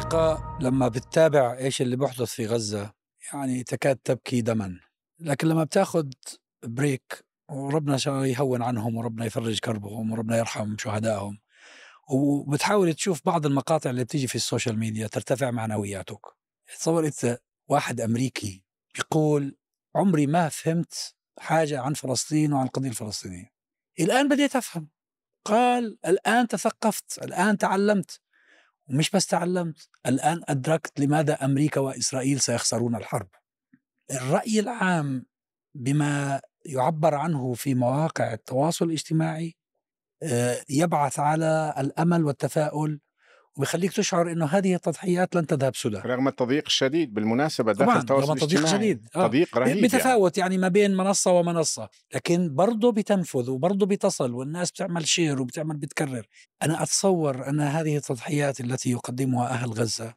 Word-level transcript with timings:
الحقيقة 0.00 0.58
لما 0.60 0.88
بتتابع 0.88 1.56
إيش 1.58 1.82
اللي 1.82 1.96
بيحدث 1.96 2.30
في 2.30 2.46
غزة 2.46 2.92
يعني 3.32 3.64
تكاد 3.64 3.96
تبكي 3.96 4.40
دما. 4.40 4.80
لكن 5.18 5.48
لما 5.48 5.64
بتاخد 5.64 6.14
break 6.64 7.24
وربنا 7.50 7.98
يهون 8.06 8.62
عنهم 8.62 8.96
وربنا 8.96 9.24
يفرج 9.24 9.58
كربهم 9.58 10.12
وربنا 10.12 10.38
يرحم 10.38 10.76
شهدائهم 10.78 11.38
وبتحاول 12.10 12.94
تشوف 12.94 13.20
بعض 13.24 13.46
المقاطع 13.46 13.90
اللي 13.90 14.04
بتيجي 14.04 14.26
في 14.26 14.34
ال 14.34 14.40
social 14.40 14.78
media 14.78 15.06
ترتفع 15.06 15.50
معنوياتك. 15.50 16.26
تصور 16.78 17.06
أنت 17.06 17.38
واحد 17.68 18.00
أمريكي 18.00 18.64
بيقول 18.94 19.56
عمري 19.94 20.26
ما 20.26 20.48
فهمت 20.48 21.14
حاجة 21.38 21.80
عن 21.80 21.94
فلسطين 21.94 22.52
وعن 22.52 22.66
القضية 22.66 22.88
الفلسطينية. 22.88 23.52
الآن 24.00 24.28
بديت 24.28 24.56
أفهم. 24.56 24.88
قال 25.44 25.98
الآن 26.06 26.48
تثقفت 26.48 27.18
الآن 27.22 27.58
تعلمت. 27.58 28.20
ومش 28.90 29.10
بس 29.10 29.26
تعلمت 29.26 29.88
الآن 30.06 30.42
أدركت 30.48 31.00
لماذا 31.00 31.44
أمريكا 31.44 31.80
وإسرائيل 31.80 32.40
سيخسرون 32.40 32.96
الحرب. 32.96 33.28
الرأي 34.10 34.60
العام 34.60 35.26
بما 35.74 36.40
يعبر 36.64 37.14
عنه 37.14 37.52
في 37.52 37.74
مواقع 37.74 38.32
التواصل 38.32 38.84
الاجتماعي 38.84 39.56
آه، 40.22 40.64
يبعث 40.68 41.18
على 41.18 41.74
الأمل 41.78 42.24
والتفاؤل 42.24 43.00
وبيخليك 43.56 43.92
تشعر 43.92 44.32
إنه 44.32 44.46
هذه 44.46 44.74
التضحيات 44.74 45.36
لن 45.36 45.46
تذهب 45.46 45.76
سدى 45.76 45.96
رغم 45.96 46.28
التضييق 46.28 46.64
الشديد 46.66 47.14
بالمناسبة 47.14 47.72
داخل 47.72 47.98
التواصل 47.98 48.22
رغم 48.22 48.36
التضييق 48.36 48.66
شديد 48.66 49.08
آه. 49.16 49.26
تضييق 49.26 49.58
رهيب 49.58 49.76
يعني. 49.76 49.88
بتفاوت 49.88 50.38
يعني. 50.38 50.54
يعني 50.54 50.62
ما 50.62 50.68
بين 50.68 50.96
منصة 50.96 51.32
ومنصة 51.32 51.88
لكن 52.14 52.54
برضه 52.54 52.92
بتنفذ 52.92 53.50
وبرضه 53.50 53.86
بتصل 53.86 54.34
والناس 54.34 54.70
بتعمل 54.70 55.08
شير 55.08 55.42
وبتعمل 55.42 55.76
بتكرر 55.76 56.26
أنا 56.62 56.82
أتصور 56.82 57.48
أن 57.48 57.60
هذه 57.60 57.96
التضحيات 57.96 58.60
التي 58.60 58.90
يقدمها 58.90 59.48
أهل 59.48 59.70
غزة 59.70 60.14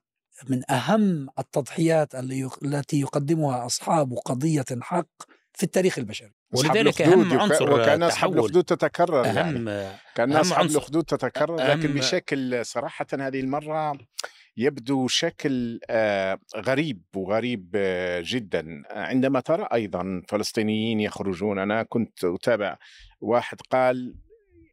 من 0.49 0.71
أهم 0.71 1.27
التضحيات 1.39 2.15
التي 2.63 2.99
يقدمها 2.99 3.65
أصحاب 3.65 4.13
قضية 4.13 4.65
حق 4.81 5.07
في 5.53 5.63
التاريخ 5.63 5.99
البشري 5.99 6.31
ولذلك 6.53 7.01
أهم 7.01 7.39
عنصر 7.39 7.73
وكأن 7.73 8.03
أصحاب 8.03 8.33
الاخدود 8.33 8.63
تتكرر 8.63 9.25
أهم 9.25 9.67
يعني 9.67 9.97
كان 10.15 10.33
أصحاب 10.33 10.65
الاخدود 10.65 11.03
تتكرر 11.03 11.55
لكن 11.55 11.93
بشكل 11.93 12.65
صراحة 12.65 13.07
هذه 13.13 13.39
المرة 13.39 13.97
يبدو 14.57 15.07
شكل 15.07 15.79
آه، 15.89 16.39
غريب 16.55 17.01
وغريب 17.15 17.71
آه، 17.75 18.23
جدا. 18.25 18.83
عندما 18.89 19.39
ترى 19.39 19.67
أيضا 19.73 20.21
فلسطينيين 20.27 20.99
يخرجون 20.99 21.59
أنا 21.59 21.83
كنت 21.83 22.23
أتابع 22.23 22.77
واحد 23.21 23.61
قال 23.61 24.15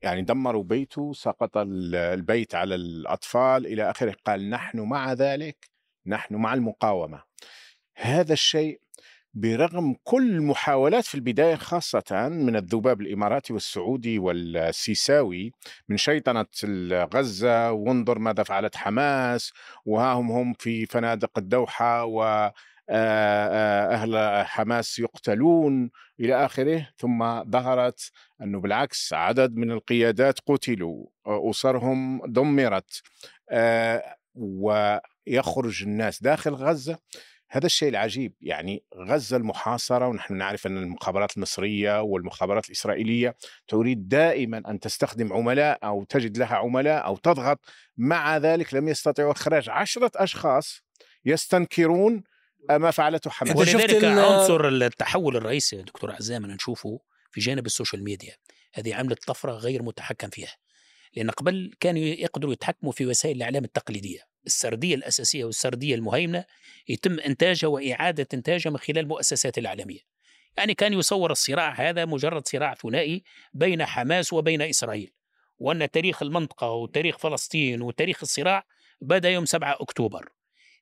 يعني 0.02 0.22
دمروا 0.22 0.64
بيته 0.64 1.12
سقط 1.12 1.50
البيت 1.56 2.54
على 2.54 2.74
الأطفال 2.74 3.66
إلى 3.66 3.90
آخره 3.90 4.16
قال 4.24 4.50
نحن 4.50 4.80
مع 4.80 5.12
ذلك 5.12 5.70
نحن 6.06 6.34
مع 6.34 6.54
المقاومة. 6.54 7.22
هذا 7.94 8.32
الشيء 8.32 8.80
برغم 9.34 9.96
كل 10.04 10.30
المحاولات 10.30 11.04
في 11.04 11.14
البداية 11.14 11.54
خاصة 11.54 12.28
من 12.28 12.56
الذباب 12.56 13.00
الإماراتي 13.00 13.52
والسعودي 13.52 14.18
والسيساوي 14.18 15.52
من 15.88 15.96
شيطنة 15.96 16.46
غزة 17.14 17.72
وانظر 17.72 18.18
ماذا 18.18 18.42
فعلت 18.42 18.76
حماس 18.76 19.52
وها 19.84 20.12
هم 20.12 20.30
هم 20.30 20.52
في 20.52 20.86
فنادق 20.86 21.38
الدوحة 21.38 22.04
و 22.04 22.50
أهل 22.92 24.44
حماس 24.46 24.98
يقتلون 24.98 25.90
إلى 26.20 26.44
آخره. 26.44 26.88
ثم 26.98 27.44
ظهرت 27.50 28.10
أنه 28.42 28.60
بالعكس 28.60 29.12
عدد 29.12 29.56
من 29.56 29.70
القيادات 29.70 30.38
قتلوا 30.46 31.06
أسرهم 31.26 32.26
دمرت 32.26 33.02
ويخرج 34.34 35.82
الناس 35.82 36.22
داخل 36.22 36.54
غزة. 36.54 36.98
هذا 37.52 37.66
الشيء 37.66 37.88
العجيب 37.88 38.34
يعني 38.40 38.84
غزة 38.96 39.36
المحاصرة 39.36 40.08
ونحن 40.08 40.34
نعرف 40.34 40.66
أن 40.66 40.76
المخابرات 40.76 41.36
المصرية 41.36 42.02
والمخابرات 42.02 42.66
الإسرائيلية 42.66 43.36
تريد 43.68 44.08
دائما 44.08 44.62
أن 44.68 44.80
تستخدم 44.80 45.32
عملاء 45.32 45.78
أو 45.84 46.04
تجد 46.04 46.38
لها 46.38 46.56
عملاء 46.56 47.04
أو 47.04 47.16
تضغط. 47.16 47.60
مع 47.96 48.36
ذلك 48.36 48.74
لم 48.74 48.88
يستطيعوا 48.88 49.32
إخراج 49.32 49.68
عشرة 49.68 50.10
أشخاص 50.16 50.82
يستنكرون 51.24 52.22
ما 52.70 52.90
فعلته 52.90 53.30
حماس. 53.30 53.56
ولذلك 53.56 54.04
عنصر 54.04 54.68
التحول 54.68 55.36
الرئيسي 55.36 55.82
دكتور 55.82 56.12
عزام 56.12 56.46
نشوفه 56.46 57.00
في 57.30 57.40
جانب 57.40 57.66
السوشيال 57.66 58.04
ميديا 58.04 58.34
هذه 58.74 58.94
عملت 58.94 59.24
طفرة 59.24 59.52
غير 59.52 59.82
متحكم 59.82 60.28
فيها. 60.28 60.56
لأن 61.16 61.30
قبل 61.30 61.72
كانوا 61.80 62.02
يقدروا 62.02 62.52
يتحكموا 62.52 62.92
في 62.92 63.06
وسائل 63.06 63.36
الإعلام 63.36 63.64
التقليدية. 63.64 64.29
السردية 64.46 64.94
الأساسية 64.94 65.44
والسردية 65.44 65.94
المهيمنة 65.94 66.44
يتم 66.88 67.20
إنتاجها 67.20 67.68
وإعادة 67.68 68.26
إنتاجها 68.34 68.70
من 68.70 68.78
خلال 68.78 68.98
المؤسسات 68.98 69.58
الاعلاميه. 69.58 70.00
يعني 70.56 70.74
كان 70.74 70.92
يصور 70.92 71.32
الصراع 71.32 71.72
هذا 71.72 72.04
مجرد 72.04 72.48
صراع 72.48 72.74
ثنائي 72.74 73.22
بين 73.54 73.84
حماس 73.84 74.32
وبين 74.32 74.62
إسرائيل. 74.62 75.12
وأن 75.58 75.90
تاريخ 75.90 76.22
المنطقة 76.22 76.70
وتاريخ 76.70 77.18
فلسطين 77.18 77.82
وتاريخ 77.82 78.18
الصراع 78.22 78.64
بدأ 79.00 79.30
يوم 79.30 79.44
7 79.44 79.76
أكتوبر. 79.80 80.28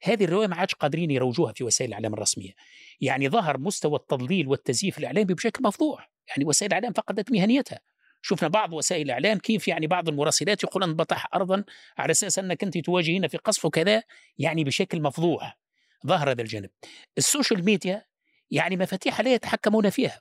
هذه 0.03 0.25
الرواية 0.25 0.47
ما 0.47 0.57
عادش 0.57 0.75
قادرين 0.75 1.11
يروجوها 1.11 1.53
في 1.53 1.65
وسائل 1.65 1.91
الإعلام 1.91 2.15
الرسمية. 2.15 2.53
يعني 3.01 3.29
ظهر 3.29 3.59
مستوى 3.59 3.97
التضليل 3.97 4.49
والتزييف 4.49 4.99
الإعلامي 4.99 5.35
بشكل 5.35 5.63
مفضوح، 5.63 6.11
يعني 6.29 6.45
وسائل 6.45 6.71
الإعلام 6.71 6.93
فقدت 6.93 7.33
مهنيتها. 7.33 7.81
شفنا 8.23 8.49
بعض 8.49 8.73
وسائل 8.73 9.03
الاعلام 9.03 9.39
كيف 9.39 9.69
يعني 9.69 9.87
بعض 9.87 10.09
المراسلات 10.09 10.62
يقول 10.62 10.83
أنا 10.83 10.93
بطح 10.93 11.27
ارضا 11.34 11.65
على 11.99 12.11
أساس 12.11 12.39
أنك 12.39 12.65
أنت 12.65 12.79
تواجهين 12.79 13.29
في 13.29 13.37
قصف 13.37 13.65
وكذا 13.65 14.03
يعني 14.39 14.65
بشكل 14.65 15.03
مفضوح 15.03 15.59
ظهر 16.06 16.31
هذا 16.31 16.43
الجانب. 16.43 16.71
السوشيال 17.19 17.65
ميديا 17.65 18.05
يعني 18.51 18.77
مفاتيح 18.77 19.21
لا 19.21 19.34
يتحكمون 19.34 19.91
فيها 19.91 20.21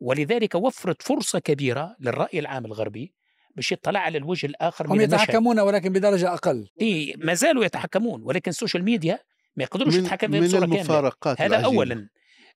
ولذلك 0.00 0.54
وفرت 0.54 1.02
فرصة 1.02 1.38
كبيرة 1.38 1.96
للرأي 2.00 2.38
العام 2.38 2.66
الغربي 2.66 3.14
باش 3.56 3.72
يطلع 3.72 4.00
على 4.00 4.18
الوجه 4.18 4.46
الآخر 4.46 4.86
هم 4.86 4.96
من 4.96 5.00
يتحكمون 5.00 5.60
ولكن 5.60 5.92
بدرجة 5.92 6.34
أقل. 6.34 6.68
إي 6.80 7.14
ما 7.18 7.34
زالوا 7.34 7.64
يتحكمون 7.64 8.22
ولكن 8.22 8.50
ال 8.50 8.55
social 8.55 8.84
media 8.84 9.18
ما 9.56 9.62
يقدروش 9.62 9.96
يتحكموا 9.96 10.40
بصورة 10.40 10.66
كاملة. 10.66 11.12
هذا 11.38 11.46
العجيبة. 11.46 11.64
اولا. 11.64 12.08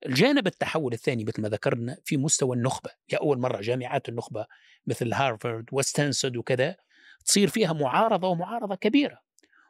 الجانب 0.07 0.47
التحول 0.47 0.93
الثاني 0.93 1.25
مثل 1.25 1.43
ما 1.43 1.49
ذكرنا 1.49 1.97
في 2.05 2.17
مستوى 2.17 2.57
النخبة. 2.57 2.91
لأول 3.13 3.39
مرة 3.39 3.61
جامعات 3.61 4.09
النخبة 4.09 4.47
مثل 4.87 5.13
هارفارد 5.13 5.65
وستانفورد 5.73 6.37
وكذا 6.37 6.77
تصير 7.25 7.49
فيها 7.49 7.73
معارضة 7.73 8.29
ومعارضة 8.29 8.75
كبيرة. 8.75 9.19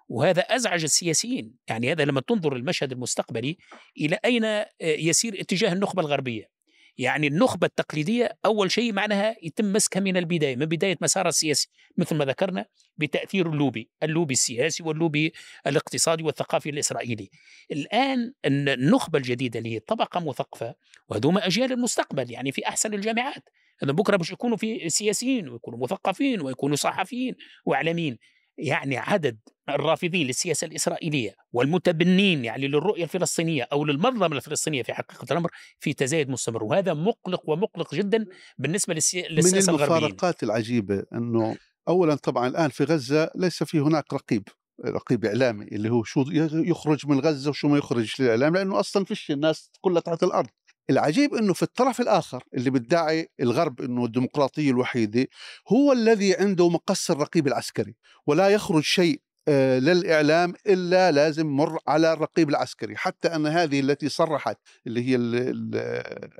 وهذا 0.08 0.40
أزعج 0.42 0.82
السياسيين. 0.82 1.54
يعني 1.68 1.92
هذا 1.92 2.04
لما 2.04 2.20
تنظر 2.20 2.56
المشهد 2.56 2.92
المستقبلي 2.92 3.58
إلى 4.00 4.18
أين 4.24 4.44
آه، 4.44 4.68
يسير 4.80 5.40
اتجاه 5.40 5.72
النخبة 5.72 6.02
الغربية. 6.02 6.53
يعني 6.98 7.26
النخبة 7.26 7.66
التقليدية 7.66 8.38
أول 8.44 8.70
شيء 8.70 8.92
معناها 8.92 9.36
يتم 9.42 9.72
مسكها 9.72 10.00
من 10.00 10.16
البداية 10.16 10.56
من 10.56 10.66
بداية 10.66 10.96
مسارها 11.00 11.28
السياسي 11.28 11.68
مثل 11.96 12.16
ما 12.16 12.24
ذكرنا 12.24 12.66
بتأثير 12.96 13.48
اللوبي 13.50 13.90
اللوبي 14.02 14.32
السياسي 14.32 14.82
واللوبي 14.82 15.32
الاقتصادي 15.66 16.22
والثقافي 16.22 16.70
الإسرائيلي. 16.70 17.30
الآن 17.72 18.32
النخبة 18.44 19.18
الجديدة 19.18 19.58
اللي 19.58 19.74
هي 19.74 19.78
طبقة 19.78 20.20
مثقفة 20.20 20.74
وهذوما 21.08 21.46
أجيال 21.46 21.72
المستقبل 21.72 22.30
يعني 22.30 22.52
في 22.52 22.68
أحسن 22.68 22.94
الجامعات 22.94 23.48
هذا 23.82 23.92
بكرة 23.92 24.16
باش 24.16 24.32
يكونوا 24.32 24.56
في 24.56 24.88
سياسيين 24.88 25.48
ويكونوا 25.48 25.78
مثقفين 25.78 26.40
ويكونوا 26.40 26.76
صحفيين 26.76 27.34
وإعلاميين. 27.64 28.18
يعني 28.58 28.96
عدد 28.96 29.38
الرافضين 29.68 30.26
للسياسة 30.26 30.66
الإسرائيلية 30.66 31.34
والمتبنين 31.52 32.44
يعني 32.44 32.68
للرؤية 32.68 33.04
الفلسطينية 33.04 33.68
أو 33.72 33.84
للمنظمة 33.84 34.36
الفلسطينية 34.36 34.82
في 34.82 34.94
حقيقة 34.94 35.26
الأمر 35.32 35.50
في 35.80 35.92
تزايد 35.92 36.30
مستمر 36.30 36.64
وهذا 36.64 36.94
مقلق 36.94 37.50
ومقلق 37.50 37.94
جدا 37.94 38.26
بالنسبة 38.58 38.94
للسياسة 38.94 39.72
من 39.72 39.78
المفارقات 39.78 40.42
العجيبة 40.42 41.04
أنه 41.12 41.56
أولا 41.88 42.14
طبعا 42.14 42.48
الآن 42.48 42.70
في 42.70 42.84
غزة 42.84 43.30
ليس 43.34 43.62
في 43.62 43.80
هناك 43.80 44.12
رقيب 44.12 44.48
رقيب 44.84 45.24
إعلامي 45.24 45.64
اللي 45.64 45.90
هو 45.90 46.02
شو 46.02 46.24
يخرج 46.52 47.06
من 47.06 47.20
غزة 47.20 47.50
وشو 47.50 47.68
ما 47.68 47.78
يخرج 47.78 48.22
للإعلام 48.22 48.54
لأنه 48.54 48.80
أصلا 48.80 49.04
فيش 49.04 49.30
الناس 49.30 49.70
كلها 49.80 50.00
تحت 50.00 50.22
الأرض. 50.22 50.48
العجيب 50.90 51.34
إنه 51.34 51.52
في 51.52 51.62
الطرف 51.62 52.00
الآخر 52.00 52.44
اللي 52.54 52.70
بيدعي 52.70 53.28
الغرب 53.40 53.80
إنه 53.80 54.04
الديمقراطية 54.04 54.70
الوحيدة 54.70 55.26
هو 55.68 55.92
الذي 55.92 56.34
عنده 56.34 56.68
مقص 56.68 57.10
الرقيب 57.10 57.46
العسكري 57.46 57.96
ولا 58.26 58.48
يخرج 58.48 58.82
شيء 58.82 59.20
آه، 59.48 59.78
للإعلام 59.78 60.54
إلا 60.66 61.12
لازم 61.12 61.46
مر 61.46 61.78
على 61.88 62.12
الرقيب 62.12 62.48
العسكري 62.48 62.96
حتى 62.96 63.28
أن 63.28 63.46
هذه 63.46 63.80
التي 63.80 64.08
صرحت 64.08 64.56
اللي 64.86 65.08
هي 65.08 65.16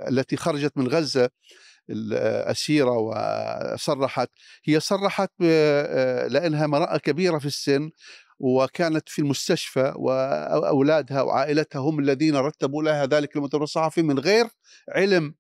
التي 0.09 0.37
خرجت 0.37 0.73
من 0.77 0.89
غزة 0.89 1.31
الأسيرة 1.91 2.99
وصرحت 2.99 4.29
هي 4.65 4.81
صرحت 4.81 5.31
آه، 5.43 6.27
لأنها 6.27 6.65
امرأة 6.65 6.97
كبيرة 6.97 7.39
في 7.39 7.47
السن 7.47 7.91
وكانت 8.39 9.09
في 9.09 9.19
المستشفى 9.19 9.93
وأولادها 9.97 11.23
وعائلتها 11.23 11.79
هم 11.79 11.99
الذين 11.99 12.37
رتبوا 12.37 12.83
لها 12.83 13.07
ذلك 13.07 13.37
المؤتمر 13.37 13.63
الصحفي 13.63 14.03
من 14.03 14.19
غير 14.19 14.47
علم 14.89 15.35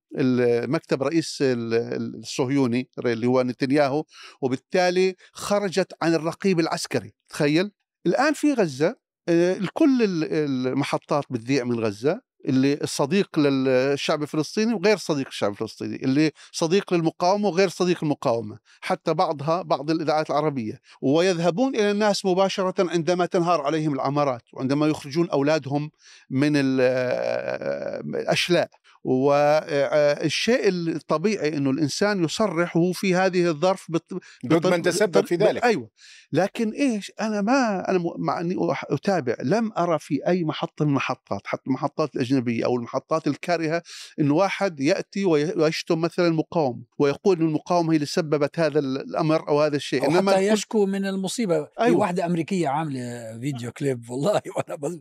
مكتب 0.69 1.02
رئيس 1.02 1.38
الصهيوني 1.43 2.91
اللي 2.99 3.26
هو 3.26 3.43
نتنياهو 3.43 4.05
وبالتالي 4.41 5.17
خرجت 5.32 5.93
عن 6.02 6.14
الرقيب 6.14 6.61
العسكري. 6.61 7.14
تخيل؟ 7.29 7.70
الآن 8.06 8.32
في 8.32 8.52
غزة 8.52 8.96
كل 9.73 10.25
المحطات 10.32 11.25
بتذيع 11.31 11.64
من 11.64 11.81
غزة. 11.81 12.20
اللي 12.44 12.75
الصديق 12.82 13.38
للشعب 13.38 14.23
الفلسطيني 14.23 14.75
وغير 14.75 14.96
صديق 14.96 15.26
للشعب 15.26 15.50
الفلسطيني 15.50 15.96
اللي 15.96 16.32
صديق 16.52 16.94
للمقاومة 16.94 17.49
وغير 17.49 17.69
صديق 17.69 17.99
المقاومة 18.02 18.58
حتى 18.81 19.14
بعضها 19.14 19.62
بعض 19.62 19.91
الإذاعات 19.91 20.31
العربية 20.31 20.81
ويذهبون 21.02 21.75
إلى 21.75 21.91
الناس 21.91 22.25
مباشرة 22.25 22.91
عندما 22.91 23.26
تنهار 23.26 23.61
عليهم 23.61 23.94
العمارات 23.94 24.43
وعندما 24.52 24.87
يخرجون 24.87 25.31
أولادهم 25.31 25.91
من 26.31 26.52
الأشلاء 28.14 28.69
والشيء 29.04 30.68
الطبيعي 30.68 31.56
إنه 31.56 31.70
الإنسان 31.70 32.24
يصرح 32.24 32.76
وهو 32.76 32.92
في 32.92 33.14
هذه 33.14 33.48
الظرف 33.48 33.90
ضد 34.46 34.66
من 34.66 34.82
تسبب 34.82 35.26
في 35.26 35.36
ذلك. 35.36 35.64
أيوه. 35.64 35.90
لكن 36.32 36.70
إيش؟ 36.70 37.12
أنا 37.20 37.40
ما 37.40 37.90
أنا 37.90 38.00
مع 38.18 38.40
إني 38.40 38.56
أتابع. 38.90 39.36
لم 39.42 39.72
أرى 39.78 39.98
في 39.98 40.26
أي 40.26 40.44
محطه 40.44 40.84
من 40.84 40.90
المحطات 40.90 41.40
حتى 41.44 41.62
المحطات 41.66 42.16
الأجنبية 42.16 42.64
أو 42.64 42.76
المحطات 42.76 43.26
الكارهة 43.26 43.82
انه 44.20 44.34
واحد 44.34 44.80
يأتي 44.80 45.24
ويشتم 45.24 46.00
مثلا 46.00 46.26
المقاومة 46.26 46.82
ويقول 46.98 47.40
إن 47.40 47.46
المقاومة 47.46 47.92
هي 47.92 47.96
اللي 47.96 48.06
سببت 48.06 48.58
هذا 48.58 48.78
الأمر 48.78 49.48
أو 49.48 49.62
هذا 49.62 49.76
الشيء. 49.76 50.04
أو 50.04 50.10
إنما 50.10 50.32
حتى 50.32 50.46
يشكو 50.46 50.86
من 50.86 51.06
المصيبة. 51.06 51.54
أيوة. 51.56 51.90
في 51.90 51.90
واحدة 51.90 52.26
أمريكية 52.26 52.68
عاملة 52.68 53.38
فيديو 53.40 53.72
كليب 53.72 54.10
والله 54.10 54.42
وأنا 54.56 54.76
بل... 54.76 55.00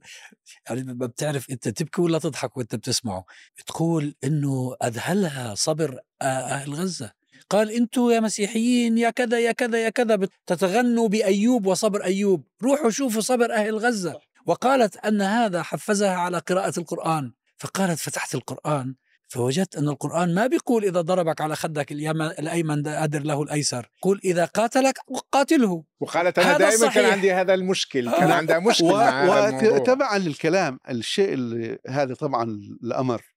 يعني 0.70 0.94
بتعرف 0.94 1.50
أنت 1.50 1.68
تبكي 1.70 2.02
ولا 2.02 2.20
تضحك 2.20 2.58
وأنت 2.58 2.76
بتسمعه. 2.76 3.26
بتقول 3.58 3.93
إنه 4.24 4.76
أذهلها 4.84 5.56
صبر 5.56 6.00
أهل 6.22 6.74
غزة. 6.74 7.12
قال 7.50 7.72
أنتم 7.72 8.10
يا 8.10 8.20
مسيحيين 8.20 8.98
يا 8.98 9.10
كذا 9.10 9.40
يا 9.40 9.52
كذا 9.52 9.84
يا 9.84 9.90
كذا 9.90 10.28
تتغنوا 10.48 11.08
بأيوب 11.08 11.66
وصبر 11.66 12.04
أيوب. 12.04 12.44
روحوا 12.64 12.90
شوفوا 12.90 13.22
صبر 13.22 13.54
أهل 13.54 13.78
غزة. 13.78 14.20
وقالت 14.46 14.98
أن 14.98 15.22
هذا 15.22 15.62
حفزها 15.62 16.16
على 16.16 16.38
قراءة 16.38 16.80
القرآن. 16.80 17.32
فقالت 17.58 18.00
فتحت 18.00 18.36
القرآن 18.36 18.96
فوجدت 19.28 19.76
أن 19.76 19.90
القرآن 19.90 20.36
ما 20.36 20.48
بيقول 20.48 20.86
إذا 20.86 21.02
ضربك 21.02 21.42
على 21.42 21.56
خدك 21.56 21.92
الأيمن 21.92 22.88
أدر 22.88 23.24
له 23.24 23.44
الأيسر. 23.44 23.90
قول 24.02 24.22
إذا 24.26 24.46
قاتلك 24.46 25.00
قاتله. 25.32 25.84
وقالت 26.00 26.40
أنا 26.40 26.58
دائما 26.58 26.78
صحيح. 26.78 26.94
كان 26.94 27.06
عندي 27.06 27.34
هذا 27.34 27.54
المشكل 27.54 28.12
كان 28.12 28.32
آه. 28.32 28.34
عندها 28.34 28.60
مشكل 28.60 28.86
و... 28.86 28.98
مع 28.98 29.50
وتبعا 29.64 30.18
للكلام 30.18 30.80
الشيء 30.90 31.34
اللي 31.34 31.80
هذا 31.88 32.14
طبعا 32.14 32.44
الأمر. 32.84 33.33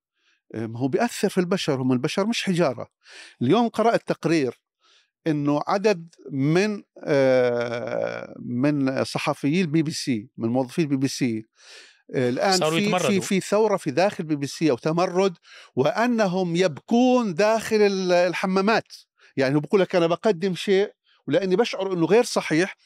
هو 0.55 0.89
بيأثر 0.89 1.29
في 1.29 1.39
البشر 1.39 1.83
هم 1.83 1.93
البشر 1.93 2.27
مش 2.27 2.45
حجارة. 2.45 2.89
اليوم 3.43 3.69
قرأت 3.69 4.03
تقرير 4.07 4.61
إنه 5.27 5.61
عدد 5.67 6.09
من 6.33 6.83
آه، 7.05 8.35
من 8.39 9.05
صحفيي 9.05 9.61
البي 9.61 9.83
بي 9.83 9.91
سي 9.91 10.29
من 10.37 10.49
موظفي 10.49 10.83
البي 10.83 10.97
بي 10.97 11.09
سي 11.09 11.45
الآن 12.15 12.53
في 12.71 12.89
في 12.99 13.21
في 13.21 13.41
ثورة 13.41 13.77
في 13.77 13.91
داخل 13.91 14.25
بي 14.25 14.37
بي 14.37 14.47
سي 14.47 14.71
أو 14.71 14.77
تمرد 14.77 15.37
وأنهم 15.77 16.57
يبكون 16.57 17.35
داخل 17.35 17.77
الحمامات. 18.13 18.93
يعني 19.37 19.61
بقول 19.61 19.81
لك 19.81 19.97
أنا 19.97 20.07
بقدم 20.07 20.55
شيء 20.55 20.93
ولأني 21.29 21.57
بشعر 21.57 21.93
إنه 21.93 22.07
غير 22.07 22.25
صحيح 22.25 22.77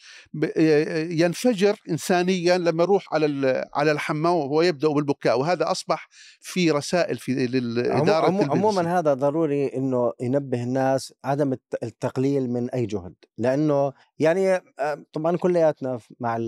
ينفجر 1.11 1.77
انسانيا 1.91 2.59
لما 2.59 2.83
يروح 2.83 3.15
على 3.15 3.65
على 3.75 3.93
الحمام 3.93 4.35
وهو 4.35 4.63
يبدأ 4.63 4.89
بالبكاء 4.89 5.41
وهذا 5.41 5.71
أصبح 5.71 6.09
في 6.41 6.71
رسائل 6.71 7.19
في 7.19 7.33
للاداره 7.33 8.27
عمو 8.27 8.43
عموما 8.43 8.99
هذا 8.99 9.15
ضروري 9.15 9.67
إنه 9.67 10.13
ينبه 10.21 10.63
الناس 10.63 11.15
عدم 11.25 11.57
التقليل 11.83 12.51
من 12.51 12.71
أي 12.71 12.87
جهد 12.87 13.15
لأنه 13.39 13.93
يعني 14.19 14.61
طبعا 15.13 15.37
كلياتنا 15.37 15.99
مع 16.21 16.39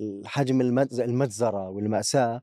الحجم 0.00 0.60
المجزره 0.92 1.68
والمأساة 1.68 2.42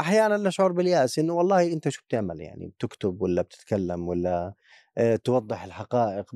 أحيانا 0.00 0.36
نشعر 0.36 0.72
باليأس 0.72 1.18
إنه 1.18 1.32
والله 1.32 1.72
أنت 1.72 1.88
شو 1.88 2.02
بتعمل 2.08 2.40
يعني؟ 2.40 2.68
بتكتب 2.68 3.22
ولا 3.22 3.42
بتتكلم 3.42 4.08
ولا 4.08 4.54
توضح 5.24 5.64
الحقائق 5.64 6.26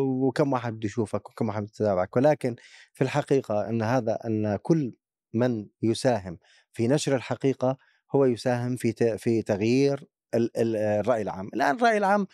وكم 0.00 0.52
واحد 0.52 0.72
بده 0.72 0.86
يشوفك 0.86 1.30
وكم 1.30 1.48
واحد 1.48 1.64
يتابعك. 1.64 2.16
ولكن 2.16 2.56
في 2.92 3.04
الحقيقة 3.04 3.68
أن 3.68 3.82
هذا 3.82 4.18
أن 4.26 4.56
كل 4.56 4.92
من 5.34 5.66
يساهم 5.82 6.38
في 6.72 6.88
نشر 6.88 7.16
الحقيقة 7.16 7.76
هو 8.14 8.24
يساهم 8.24 8.76
في 8.76 9.18
في 9.18 9.42
تغيير 9.42 10.04
الرأي 10.34 11.22
العام. 11.22 11.48
الآن 11.54 11.76
الرأي 11.76 11.96
العام 11.96 12.26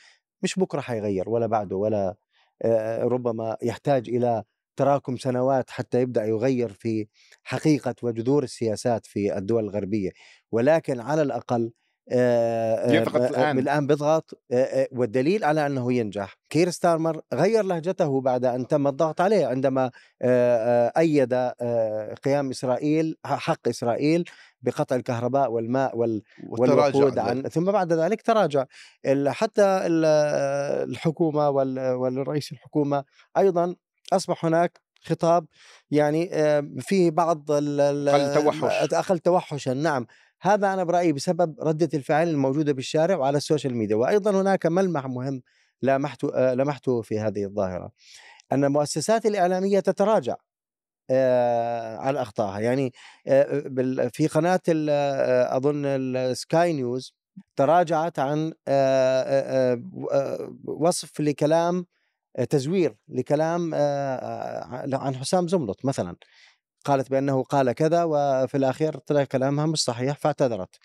مش 0.42 0.58
بكرة 0.58 0.80
حيغير 0.80 1.28
ولا 1.30 1.46
بعده 1.46 1.76
ولا 1.76 2.14
آه، 2.62 3.04
ربما 3.04 3.56
يحتاج 3.62 4.08
إلى 4.08 4.44
تراكم 4.76 5.16
سنوات 5.16 5.70
حتى 5.70 6.00
يبدأ 6.00 6.24
يغير 6.24 6.68
في 6.72 7.06
حقيقة 7.44 7.94
وجذور 8.02 8.42
السياسات 8.44 9.06
في 9.06 9.38
الدول 9.38 9.64
الغربية. 9.64 10.10
ولكن 10.52 11.00
على 11.00 11.22
الأقل 11.22 11.72
يضغط 12.10 13.30
الآن. 13.30 13.58
الان 13.58 13.86
بيضغط. 13.86 14.42
والدليل 14.92 15.44
على 15.44 15.66
أنه 15.66 15.92
ينجح. 15.92 16.36
كير 16.50 16.70
ستارمر 16.70 17.20
غير 17.34 17.64
لهجته 17.64 18.20
بعد 18.20 18.44
أن 18.44 18.66
تم 18.66 18.86
الضغط 18.86 19.20
عليه 19.20 19.46
عندما 19.46 19.90
أيد 20.98 21.34
قيام 22.24 22.50
إسرائيل 22.50 23.16
حق 23.24 23.68
إسرائيل 23.68 24.24
بقطع 24.62 24.96
الكهرباء 24.96 25.50
والماء 25.50 25.96
والوقود 25.96 27.18
عن 27.18 27.42
ثم 27.42 27.64
بعد 27.64 27.92
ذلك 27.92 28.22
تراجع. 28.22 28.64
حتى 29.26 29.62
الحكومة 30.84 31.48
والرئيس 31.50 32.52
الحكومة 32.52 33.04
أيضا 33.38 33.74
أصبح 34.12 34.44
هناك 34.44 34.80
خطاب 35.04 35.46
يعني 35.90 36.30
فيه 36.80 37.10
بعض 37.10 37.50
أقل 37.50 38.34
توحش. 38.34 38.92
أقل 38.94 39.18
توحشا. 39.18 39.70
نعم. 39.70 40.06
هذا 40.42 40.72
أنا 40.74 40.84
برأيي 40.84 41.12
بسبب 41.12 41.60
ردة 41.60 41.88
الفعل 41.94 42.28
الموجودة 42.28 42.72
بالشارع 42.72 43.16
وعلى 43.16 43.36
السوشيال 43.36 43.76
ميديا 43.76 43.96
وأيضا 43.96 44.40
هناك 44.40 44.66
ملمح 44.66 45.06
مهم 45.06 45.42
لمحته 45.82 46.54
لمحته 46.54 47.02
في 47.02 47.20
هذه 47.20 47.44
الظاهرة 47.44 47.92
أن 48.52 48.64
المؤسسات 48.64 49.26
الإعلامية 49.26 49.80
تتراجع 49.80 50.36
على 52.00 52.22
أخطائها. 52.22 52.60
يعني 52.60 52.92
في 54.12 54.28
قناة 54.30 54.60
أظن 55.56 55.86
سكاي 55.86 56.72
نيوز 56.72 57.14
تراجعت 57.56 58.18
عن 58.18 58.52
وصف 60.64 61.20
لكلام 61.20 61.86
تزوير 62.50 62.96
لكلام 63.08 63.74
عن 64.94 65.14
حسام 65.20 65.48
زملط 65.48 65.84
مثلا. 65.84 66.16
قالت 66.84 67.10
بأنه 67.10 67.42
قال 67.42 67.72
كذا 67.72 68.04
وفي 68.04 68.56
الأخير 68.56 68.96
طلع 68.96 69.24
كلامها 69.24 69.66
مش 69.66 69.84
صحيح 69.84 70.18
فاعتذرت. 70.18 70.76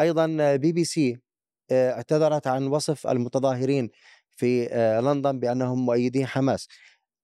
أيضا 0.00 0.56
بي 0.56 0.72
بي 0.72 0.84
سي 0.84 1.18
اعتذرت 1.72 2.46
عن 2.46 2.66
وصف 2.66 3.06
المتظاهرين 3.06 3.90
في 4.36 4.66
لندن 5.04 5.38
بأنهم 5.38 5.86
مؤيدين 5.86 6.26
حماس. 6.26 6.68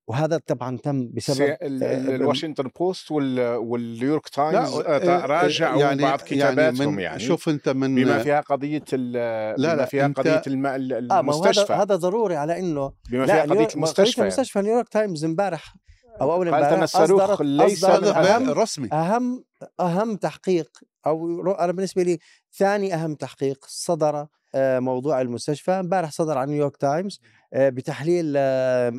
وهذا 0.08 0.40
طبعا 0.46 0.76
تم 0.76 1.10
بسبب 1.12 1.56
الواشنطن 1.62 2.70
بوست 2.78 3.10
والنيويورك 3.10 4.28
تايمز 4.28 4.75
راجعوا 4.76 5.80
يعني 5.80 6.02
بعض 6.02 6.20
كتاباتهم 6.20 6.88
يعني, 6.88 7.02
يعني 7.02 7.18
شوف 7.18 7.48
أنت 7.48 7.68
من 7.68 7.94
بما 7.94 8.18
فيها 8.18 8.40
قضية 8.40 8.84
لا 8.92 9.75
بما 9.75 9.84
فيها 9.84 10.08
قضية 10.08 10.42
المستشفى 10.46 11.72
آه 11.72 11.82
هذا 11.82 11.96
ضروري 11.96 12.36
على 12.36 12.58
إنه 12.58 12.92
بما 13.10 13.26
فيها 13.26 13.42
قضية 13.42 13.68
المستشفى 13.75 14.12
قضيه 14.12 14.22
المستشفى 14.22 14.60
نيويورك 14.60 14.88
تايمز 14.88 15.25
امبارح 15.25 15.75
أو 16.20 16.32
أول 16.32 16.49
امبارح 16.49 16.82
الصاروخ 16.82 17.42
ليس 17.42 17.85
أهم 17.85 18.50
رسمي. 18.50 18.88
أهم 18.92 19.44
أهم 19.80 20.16
تحقيق 20.16 20.70
أو 21.06 21.50
أنا 21.52 21.73
بالنسبة 21.73 22.02
لي 22.02 22.18
ثاني 22.56 22.94
أهم 22.94 23.14
تحقيق 23.14 23.64
صدر 23.68 24.26
آه، 24.54 24.78
موضوع 24.78 25.20
المستشفى. 25.20 25.70
امبارح 25.70 26.11
صدر 26.11 26.38
عن 26.38 26.49
نيويورك 26.49 26.76
تايمز 26.76 27.20
آه، 27.52 27.68
بتحليل 27.68 28.35
آه، 28.37 28.92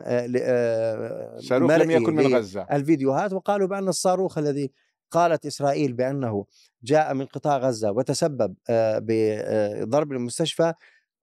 صاروخ 1.39 1.71
لم 1.71 1.91
يكن 1.91 2.15
من 2.15 2.35
غزة. 2.35 2.67
الفيديوهات 2.71 3.33
وقالوا 3.33 3.67
بأن 3.67 3.87
الصاروخ 3.87 4.37
الذي 4.37 4.71
قالت 5.11 5.45
إسرائيل 5.45 5.93
بأنه 5.93 6.45
جاء 6.83 7.13
من 7.13 7.25
قطاع 7.25 7.57
غزة 7.57 7.91
وتسبب 7.91 8.55
بضرب 8.69 10.11
المستشفى 10.11 10.73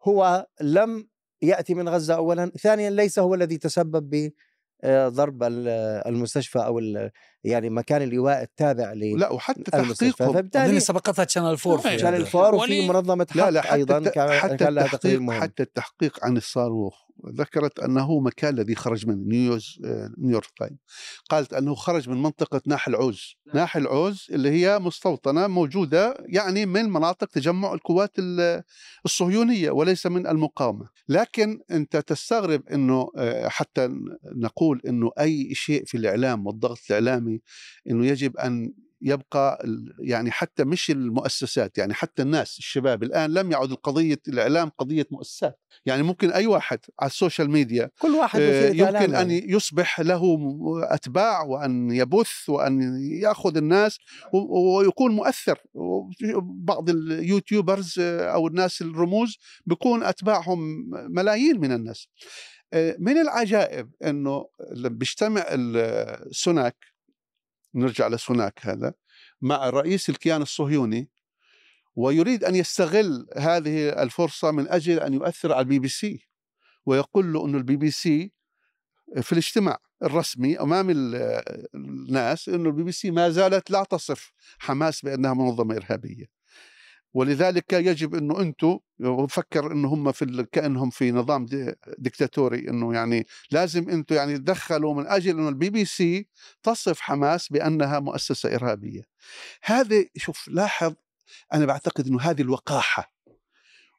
هو 0.03 0.47
لم 0.61 1.09
يأتي 1.43 1.75
من 1.75 1.89
غزة 1.89 2.15
اولا. 2.15 2.53
ثانيا 2.63 2.91
ليس 2.91 3.19
هو 3.19 3.35
الذي 3.35 3.59
تسبب 3.59 4.31
ضرب 4.87 5.43
المستشفى 5.43 6.59
أو 6.59 6.81
يعني 7.45 7.71
مكان 7.71 8.03
اللواء 8.03 8.43
التابع 8.43 8.93
ل 8.93 9.19
لا 9.19 9.33
وحتى 9.33 9.63
تحقيقهم. 9.63 10.33
فبالتالي 10.33 10.81
سبقتها 10.81 11.27
Channel 11.29 11.57
4 11.67 11.97
Channel 11.97 12.27
4 12.27 12.55
وفي 12.55 12.89
منظمة 12.89 13.27
حق 13.31 13.37
لا 13.37 13.51
لا 13.51 13.61
حتى 13.61 13.75
أيضا 13.75 14.01
حتى 14.39 14.57
كان 14.57 14.79
التحقيق 14.79 15.31
حتى 15.31 15.63
التحقيق 15.63 16.25
عن 16.25 16.37
الصاروخ. 16.37 17.04
ذكرت 17.29 17.79
أنه 17.81 18.21
مكان 18.21 18.55
الذي 18.55 18.75
خرج 18.75 19.07
من 19.07 19.29
نيوز 19.29 19.81
نيويورك 20.19 20.51
تايمز. 20.59 20.79
قالت 21.31 21.53
أنه 21.55 21.75
خرج 21.75 22.09
من 22.09 22.23
منطقة 22.23 22.63
ناحل 22.67 22.95
عوز 22.95 23.35
ناحل 23.55 23.87
عوز 23.87 24.27
اللي 24.31 24.51
هي 24.51 24.79
مستوطنة 24.79 25.47
موجودة 25.47 26.17
يعني 26.27 26.67
من 26.67 26.85
مناطق 26.91 27.27
تجمع 27.29 27.73
القوات 27.73 28.17
الصهيونية 29.05 29.71
وليس 29.71 30.07
من 30.07 30.27
المقاومة. 30.27 30.89
لكن 31.09 31.61
أنت 31.71 31.97
تستغرب 31.97 32.69
أنه 32.69 33.11
آه، 33.17 33.49
حتى 33.49 33.89
نقول 34.37 34.81
أنه 34.89 35.11
أي 35.21 35.55
شيء 35.55 35.85
في 35.85 35.97
الإعلام 35.97 36.47
والضغط 36.47 36.79
الإعلامي 36.91 37.41
أنه 37.91 38.07
يجب 38.07 38.37
أن 38.37 38.73
يبقى 39.05 39.67
يعني 39.99 40.31
حتى 40.31 40.65
مش 40.65 40.91
المؤسسات 40.91 41.79
يعني 41.79 41.95
حتى 41.95 42.23
الناس 42.23 42.59
الشباب. 42.59 43.03
الآن 43.03 43.31
لم 43.31 43.53
يعد 43.53 43.71
القضية 43.71 44.19
الإعلام 44.29 44.69
قضية 44.79 45.07
مؤسسات. 45.11 45.61
يعني 45.87 46.03
ممكن 46.03 46.31
أي 46.31 46.47
واحد 46.47 46.79
على 47.01 47.11
ال 47.11 47.17
social 47.17 47.51
media 47.51 47.91
كل 47.99 48.11
واحد 48.11 48.41
آه، 48.41 48.69
يمكن 48.69 49.15
أن 49.15 49.31
يصبح 49.31 50.01
له 50.01 50.23
أتباع 50.83 51.43
وأن 51.43 51.91
يبث 51.91 52.49
وأن 52.49 52.99
يأخذ 53.23 53.57
الناس 53.57 53.99
ويكون 54.33 55.13
مؤثر. 55.13 55.59
بعض 56.43 56.91
ال 56.91 57.01
YouTubers 57.01 57.95
آه، 57.99 58.29
أو 58.29 58.49
الناس 58.49 58.83
الرموز 58.83 59.39
بيكون 59.67 60.03
أتباعهم 60.03 60.91
ملايين 60.91 61.61
من 61.61 61.73
الناس. 61.73 62.09
آه، 62.73 62.97
من 62.99 63.19
العجائب 63.19 63.91
إنه 64.05 64.47
بيجتمع 64.77 65.45
السوناك 65.51 66.94
نرجع 67.75 68.09
لسوناك 68.09 68.59
هذا 68.63 68.95
مع 69.41 69.71
رئيس 69.71 70.09
الكيان 70.09 70.43
الصهيوني 70.43 71.11
ويريد 71.97 72.45
أن 72.45 72.55
يستغل 72.55 73.27
هذه 73.37 73.89
الفرصة 73.89 74.51
من 74.51 74.69
أجل 74.69 75.01
أن 75.01 75.15
يؤثر 75.15 75.53
على 75.53 75.61
البي 75.61 75.79
بي 75.79 75.89
سي 75.89 76.29
ويقول 76.87 77.33
له 77.33 77.47
إنه 77.47 77.59
البي 77.59 77.77
بي 77.77 77.91
سي 77.91 78.33
في 79.23 79.33
الاجتماع 79.33 79.79
الرسمي 80.03 80.61
أمام 80.61 80.91
الناس 81.75 82.49
إنه 82.49 82.69
البي 82.69 82.83
بي 82.83 82.93
سي 82.93 83.11
ما 83.11 83.31
زالت 83.31 83.71
لا 83.71 83.85
تصف 83.85 84.33
حماس 84.59 85.03
بأنها 85.03 85.35
منظمة 85.35 85.77
إرهابية. 85.77 86.27
ولذلك 87.15 87.73
يجب 87.73 88.15
إنه 88.15 88.41
أنتم 88.41 88.79
وفكر 89.01 89.73
إنه 89.73 89.89
هم 89.89 90.13
في 90.13 90.47
كأنهم 90.53 90.91
في 90.91 91.13
نظام 91.13 91.47
ديكتاتوري 91.99 92.69
إنه 92.69 92.95
يعني 92.95 93.27
لازم 93.51 93.91
أنتم 93.91 94.15
يعني 94.15 94.39
تدخلوا 94.39 94.95
من 94.95 95.07
أجل 95.07 95.39
إنه 95.39 95.49
البي 95.49 95.71
بي 95.71 95.85
سي 95.85 96.29
تصف 96.63 97.01
حماس 97.01 97.49
بأنها 97.49 98.01
مؤسسة 98.01 98.55
إرهابية. 98.55 99.03
هذه 99.63 100.07
شوف 100.17 100.49
لاحظ 100.49 100.95
أنا 101.53 101.67
بعتقد 101.67 102.07
إنه 102.07 102.21
هذه 102.21 102.43
الوقاحة 102.43 103.15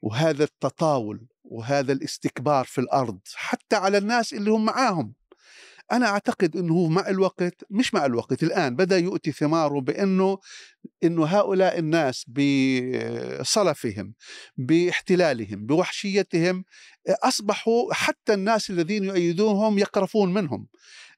وهذا 0.02 0.44
التطاول 0.44 1.28
وهذا 1.44 1.94
الاستكبار 1.94 2.66
في 2.66 2.82
الأرض 2.82 3.20
حتى 3.36 3.76
على 3.76 3.98
الناس 3.98 4.34
اللي 4.34 4.52
هم 4.52 4.66
معاهم 4.66 5.14
أنا 5.92 6.08
أعتقد 6.08 6.58
إنه 6.58 6.88
مع 6.88 7.10
الوقت 7.10 7.64
مش 7.70 7.94
مع 7.94 8.06
الوقت 8.06 8.44
الآن 8.44 8.76
بدأ 8.76 8.98
يؤتي 8.98 9.32
ثماره 9.32 9.82
بأنه 9.82 10.38
إنه 11.04 11.26
هؤلاء 11.26 11.80
الناس 11.80 12.26
بصلفهم 12.30 14.14
باحتلالهم 14.58 15.66
بوحشيتهم 15.66 16.66
أصبحوا 17.10 17.94
حتى 17.94 18.34
الناس 18.34 18.70
الذين 18.70 19.04
يؤيدونهم 19.04 19.78
يقرفون 19.78 20.34
منهم. 20.34 20.68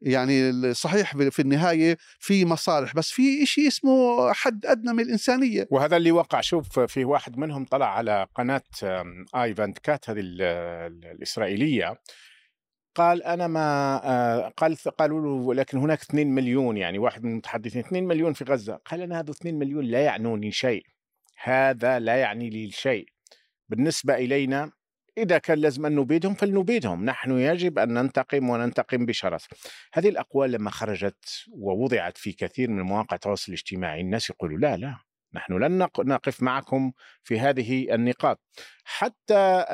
يعني 0.02 0.74
صحيح 0.74 1.18
في 1.18 1.42
النهاية 1.42 1.98
في 2.20 2.46
مصالح 2.46 2.96
بس 2.96 3.10
في 3.10 3.46
شيء 3.46 3.68
اسمه 3.68 4.34
حد 4.34 4.66
أدنى 4.66 4.94
من 4.94 5.00
الإنسانية. 5.00 5.68
وهذا 5.72 5.98
اللي 5.98 6.12
وقع. 6.12 6.42
شوف 6.42 6.80
في 6.80 7.06
واحد 7.06 7.38
منهم 7.38 7.66
طلع 7.66 7.98
على 7.98 8.28
قناة 8.36 8.64
آي 9.36 9.56
فانت 9.56 9.80
كات 9.80 10.10
هذه 10.10 10.20
الإسرائيلية. 10.20 12.00
قال 12.98 13.24
أنا 13.24 13.48
ما 13.48 14.02
آه، 14.04 14.54
قال 14.58 14.76
قالوا 14.76 15.22
له 15.22 15.54
لكن 15.54 15.78
هناك 15.78 16.02
2 16.02 16.28
مليون 16.28 16.78
يعني 16.78 17.00
واحد 17.00 17.24
من 17.24 17.32
المتحدثين 17.32 17.82
2 17.82 18.04
مليون 18.04 18.34
في 18.34 18.44
غزة. 18.44 18.76
قال 18.86 19.02
أنا 19.02 19.20
هذا 19.20 19.32
2 19.32 19.60
مليون 19.60 19.86
لا 19.86 20.02
يعنوني 20.02 20.52
شيء. 20.52 20.86
هذا 21.44 22.00
لا 22.00 22.16
يعني 22.16 22.50
لي 22.50 22.72
شيء. 22.72 23.06
بالنسبة 23.70 24.16
إلينا 24.16 24.72
إذا 25.18 25.38
كان 25.38 25.58
لازم 25.58 25.86
أن 25.86 25.96
نبيدهم 25.96 26.34
فلنبيدهم. 26.34 27.06
نحن 27.06 27.32
يجب 27.32 27.80
أن 27.80 27.94
ننتقم 27.94 28.50
وننتقم 28.50 29.06
بشرس 29.06 29.48
هذه 29.94 30.10
الأقوال 30.10 30.52
لما 30.52 30.72
خرجت 30.72 31.46
ووضعت 31.52 32.18
في 32.18 32.32
كثير 32.34 32.70
من 32.70 32.82
مواقع 32.82 33.16
التواصل 33.16 33.52
الاجتماعي 33.52 34.02
الناس 34.02 34.30
يقولوا 34.30 34.58
لا 34.58 34.78
لا. 34.78 35.07
نحن 35.34 35.54
لن 35.54 35.88
نقف 36.00 36.44
معكم 36.44 36.92
في 37.24 37.40
هذه 37.40 37.94
النقاط. 37.96 38.42
حتى 38.84 39.66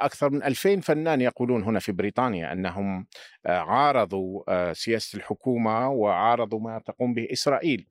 أكثر 0.00 0.30
من 0.30 0.42
2000 0.42 0.80
فنان 0.80 1.20
يقولون 1.20 1.62
هنا 1.62 1.78
في 1.78 1.92
بريطانيا 1.92 2.52
أنهم 2.52 3.06
عارضوا 3.46 4.72
سياسة 4.72 5.16
الحكومة 5.16 5.88
وعارضوا 5.88 6.60
ما 6.60 6.78
تقوم 6.86 7.14
به 7.14 7.28
إسرائيل. 7.32 7.86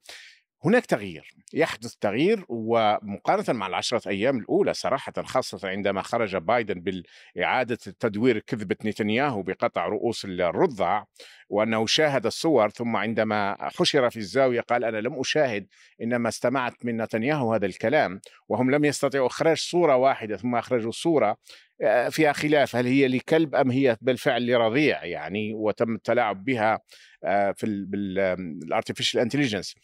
هناك 0.64 0.86
تغيير 0.86 1.34
يحدث 1.54 1.94
تغيير 1.94 2.44
ومقارنة 2.48 3.58
مع 3.58 3.66
العشرة 3.66 4.08
أيام 4.08 4.38
الأولى 4.38 4.74
صراحة 4.74 5.12
خاصة 5.22 5.68
عندما 5.68 6.02
خرج 6.02 6.36
بايدن 6.36 7.02
بإعادة 7.36 7.76
تدوير 7.76 8.38
كذبة 8.38 8.76
نتنياهو 8.84 9.42
بقطع 9.42 9.86
رؤوس 9.86 10.24
الرضع 10.24 11.04
وأنه 11.48 11.86
شاهد 11.86 12.26
الصور 12.26 12.70
ثم 12.70 12.96
عندما 12.96 13.56
حشر 13.60 14.10
في 14.10 14.16
الزاوية 14.16 14.60
قال 14.60 14.84
أنا 14.84 14.96
لم 14.96 15.20
أشاهد 15.20 15.66
إنما 16.02 16.28
استمعت 16.28 16.84
من 16.84 17.02
نتنياهو 17.02 17.54
هذا 17.54 17.66
الكلام 17.66 18.20
وهم 18.48 18.70
لم 18.70 18.84
يستطيعوا 18.84 19.26
إخراج 19.26 19.56
صورة 19.56 19.96
واحدة 19.96 20.36
ثم 20.36 20.54
أخرجوا 20.54 20.92
صورة 20.92 21.36
آه، 21.82 22.08
فيها 22.08 22.32
خلاف 22.32 22.76
هل 22.76 22.86
هي 22.86 23.08
لكلب 23.08 23.54
أم 23.54 23.70
هي 23.70 23.96
بالفعل 24.00 24.46
لرضيع 24.46 25.04
يعني 25.04 25.54
وتم 25.54 25.94
التلاعب 25.94 26.44
بها 26.44 26.80
آه، 27.24 27.52
في 27.52 27.66
ال 27.66 27.80
artificial 27.80 29.20
intelligence 29.20 29.74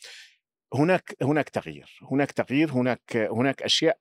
هناك 0.74 1.16
هناك 1.22 1.48
تغيير 1.48 1.98
هناك 2.12 2.32
تغيير 2.32 2.72
هناك 2.72 3.16
هناك 3.16 3.62
أشياء 3.62 3.98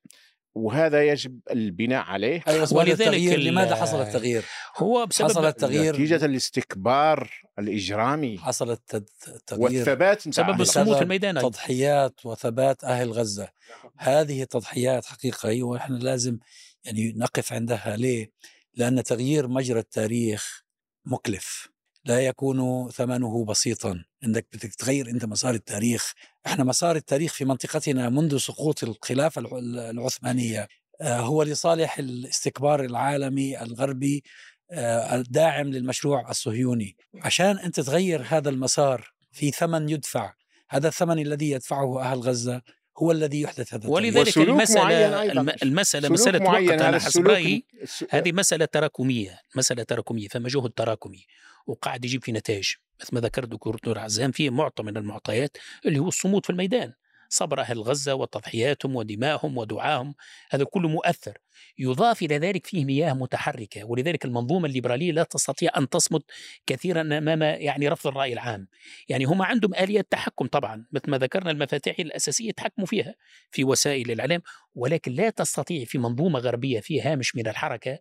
وهذا 0.55 1.03
يجب 1.07 1.39
البناء 1.51 2.03
عليه. 2.05 2.43
أيوة 2.47 2.73
ولذلك 2.73 3.39
لماذا 3.39 3.75
حصل 3.75 4.01
التغيير؟ 4.01 4.45
هو 4.77 5.05
بسبب 5.05 5.29
حصل 5.29 5.45
التغيير 5.45 5.93
نتيجة 5.93 6.25
الاستكبار 6.25 7.31
الإجرامي. 7.59 8.37
حصل 8.37 8.71
التغيير 8.71 9.63
والثبات 9.63 10.27
بسبب 10.27 10.61
الصمود 10.61 10.95
في 10.97 11.03
الميدان 11.03 11.39
تضحيات 11.39 12.25
وثبات 12.25 12.83
أهل 12.83 13.11
غزة. 13.11 13.49
هذه 13.97 14.43
تضحيات 14.43 15.05
حقيقية 15.05 15.63
ونحن 15.63 15.93
لازم 15.93 16.39
يعني 16.83 17.13
نقف 17.17 17.53
عندها. 17.53 17.95
ليه؟ 17.97 18.31
لأن 18.73 19.03
تغيير 19.03 19.47
مجرى 19.47 19.79
التاريخ 19.79 20.63
مكلف. 21.05 21.69
لا 22.07 22.19
يكون 22.19 22.89
ثمنه 22.89 23.45
بسيطا. 23.45 24.03
انك 24.23 24.47
بدك 24.53 24.75
تغير 24.75 25.09
انت 25.09 25.25
مسار 25.25 25.53
التاريخ. 25.53 26.13
إحنا 26.45 26.63
مسار 26.63 26.95
التاريخ 26.95 27.33
في 27.33 27.45
منطقتنا 27.45 28.09
منذ 28.09 28.37
سقوط 28.37 28.83
الخلافه 28.83 29.41
العثمانية 29.89 30.67
آه، 31.01 31.19
هو 31.19 31.43
لصالح 31.43 31.99
الاستكبار 31.99 32.85
العالمي 32.85 33.61
الغربي 33.61 34.23
آه، 34.71 35.15
الداعم 35.15 35.67
للمشروع 35.67 36.29
الصهيوني. 36.29 36.95
عشان 37.15 37.59
انت 37.59 37.79
تغير 37.79 38.23
هذا 38.27 38.49
المسار 38.49 39.11
في 39.31 39.51
ثمن 39.51 39.89
يدفع 39.89 40.33
هذا 40.69 40.87
الثمن 40.87 41.19
الذي 41.19 41.51
يدفعه 41.51 42.01
أهل 42.01 42.19
غزة 42.19 42.61
هو 42.97 43.11
الذي 43.11 43.41
يحدث 43.41 43.73
هذا 43.73 43.89
ولذلك 43.89 44.37
المسألة 44.37 45.23
المسألة 45.63 46.09
مسألة 46.09 46.43
وقت 46.43 46.81
على 46.81 46.99
حسب 46.99 47.27
رأيي 47.27 47.65
هذه 48.09 48.31
مسألة 48.31 48.65
تراكمية. 48.65 49.39
مسألة 49.55 49.83
تراكمية. 49.83 50.27
فما 50.27 50.49
جهد 50.49 50.69
تراكمي 50.69 51.25
وقاعد 51.67 52.05
يجيب 52.05 52.23
في 52.23 52.31
نتائج. 52.31 52.73
مثل 53.01 53.15
ما 53.15 53.21
ذكر 53.21 53.45
دكتور 53.45 53.99
عزام 53.99 54.31
في 54.31 54.49
معطى 54.49 54.83
من 54.83 54.97
المعطيات 54.97 55.57
اللي 55.85 55.99
هو 55.99 56.07
الصمود 56.07 56.45
في 56.45 56.49
الميدان. 56.49 56.93
صبر 57.29 57.59
أهل 57.61 57.81
غزة 57.81 58.13
وتضحياتهم 58.13 58.95
ودمائهم 58.95 59.57
ودعاهم. 59.57 60.15
هذا 60.49 60.63
كله 60.63 60.89
مؤثر. 60.89 61.37
يضاف 61.77 62.21
إلى 62.21 62.37
ذلك 62.37 62.65
فيه 62.67 62.85
مياه 62.85 63.13
متحركة 63.13 63.83
ولذلك 63.83 64.25
المنظومة 64.25 64.67
الليبرالية 64.67 65.11
لا 65.11 65.23
تستطيع 65.23 65.71
أن 65.77 65.89
تصمد 65.89 66.21
كثيرا 66.65 67.01
أمام 67.01 67.41
يعني 67.41 67.87
رفض 67.87 68.07
الرأي 68.07 68.33
العام. 68.33 68.67
يعني 69.09 69.25
هم 69.25 69.41
عندهم 69.41 69.75
آليات 69.75 70.07
تحكم 70.11 70.47
طبعا 70.47 70.85
مثل 70.91 71.11
ما 71.11 71.17
ذكرنا 71.17 71.51
المفاتيح 71.51 71.99
الأساسية 71.99 72.51
تحكموا 72.51 72.87
فيها 72.87 73.15
في 73.51 73.63
وسائل 73.63 74.11
الإعلام. 74.11 74.41
ولكن 74.75 75.11
لا 75.11 75.29
تستطيع 75.29 75.85
في 75.85 75.97
منظومة 75.97 76.39
غربية 76.39 76.79
فيها 76.79 77.11
هامش 77.11 77.35
من 77.35 77.47
الحركة 77.47 77.99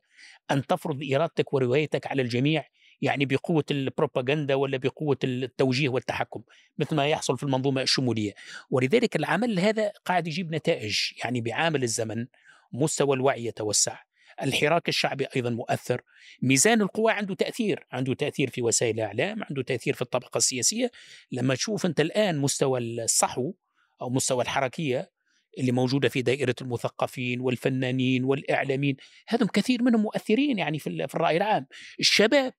أن 0.51 0.67
تفرض 0.67 1.01
إرادتك 1.15 1.53
وروايتك 1.53 2.07
على 2.07 2.23
الجميع 2.23 2.65
يعني 3.03 3.25
بقوة 3.25 3.65
البروباغندا 3.71 4.55
ولا 4.55 4.77
بقوة 4.77 5.19
التوجيه 5.25 5.89
والتحكم 5.89 6.43
مثل 6.79 6.97
ما 6.97 7.09
يحصل 7.09 7.39
في 7.39 7.43
المنظومة 7.43 7.83
الشمولية. 7.83 8.35
ولذلك 8.71 9.17
العمل 9.17 9.59
هذا 9.59 9.93
قاعد 10.05 10.27
يجيب 10.27 10.55
نتائج 10.55 10.99
يعني 11.25 11.41
بعامل 11.41 11.83
الزمن 11.83 12.27
مستوى 12.73 13.17
الوعي 13.17 13.45
يتوسع 13.45 13.99
الحراك 14.43 14.89
الشعبي 14.89 15.27
أيضا 15.37 15.51
مؤثر 15.51 16.03
ميزان 16.43 16.83
القوى 16.83 17.13
عنده 17.13 17.35
تأثير 17.35 17.87
عنده 17.93 18.15
تأثير 18.15 18.51
في 18.51 18.63
وسائل 18.63 18.95
الإعلام 18.95 19.45
عنده 19.45 19.63
تأثير 19.63 19.95
في 19.95 20.03
الطبقة 20.03 20.39
السياسية. 20.39 20.91
لما 21.33 21.55
تشوف 21.55 21.87
أنت 21.87 22.01
الآن 22.01 22.39
مستوى 22.39 22.81
الصحو 22.81 23.55
أو 24.03 24.11
مستوى 24.11 24.43
الحركية 24.43 25.11
اللي 25.59 25.73
موجودة 25.73 26.09
في 26.09 26.23
دائرة 26.23 26.55
المثقفين 26.61 27.41
والفنانين 27.41 28.25
والإعلاميين 28.25 28.97
هذم 29.29 29.47
كثير 29.47 29.83
منهم 29.83 30.03
مؤثرين 30.03 30.59
يعني 30.59 30.79
في 30.79 30.87
الرأي 31.15 31.37
العام. 31.37 31.67
الشباب 32.01 32.53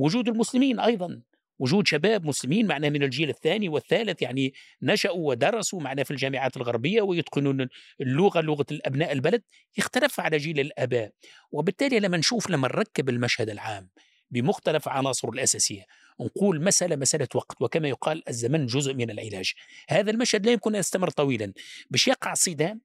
وجود 0.00 0.28
المسلمين 0.28 0.80
أيضا. 0.80 1.22
وجود 1.58 1.86
شباب 1.86 2.26
مسلمين 2.26 2.66
معنا 2.66 2.88
من 2.88 3.02
الجيل 3.02 3.28
الثاني 3.28 3.68
والثالث 3.68 4.22
يعني 4.22 4.54
نشأوا 4.82 5.28
ودرسوا 5.28 5.80
معنا 5.80 6.04
في 6.04 6.10
الجامعات 6.10 6.56
الغربية 6.56 7.02
ويتقنون 7.02 7.68
اللغة 8.00 8.40
لغة 8.40 8.66
الأبناء 8.70 9.12
البلد. 9.12 9.42
يختلف 9.78 10.20
على 10.20 10.36
جيل 10.36 10.60
الآباء. 10.60 11.12
وبالتالي 11.52 12.00
لما 12.00 12.16
نشوف 12.16 12.50
لما 12.50 12.68
نركب 12.68 13.08
المشهد 13.08 13.50
العام 13.50 13.88
بمختلف 14.30 14.88
عناصره 14.88 15.30
الأساسية 15.30 15.84
نقول 16.20 16.64
مسألة 16.64 16.96
مسألة 16.96 17.28
وقت. 17.34 17.62
وكما 17.62 17.88
يقال 17.88 18.28
الزمن 18.28 18.66
جزء 18.66 18.94
من 18.94 19.10
العلاج. 19.10 19.52
هذا 19.88 20.10
المشهد 20.10 20.46
لا 20.46 20.52
يمكن 20.52 20.74
أن 20.74 20.80
يستمر 20.80 21.10
طويلا. 21.10 21.52
باش 21.90 22.08
يقع 22.08 22.34
صدام 22.34 22.80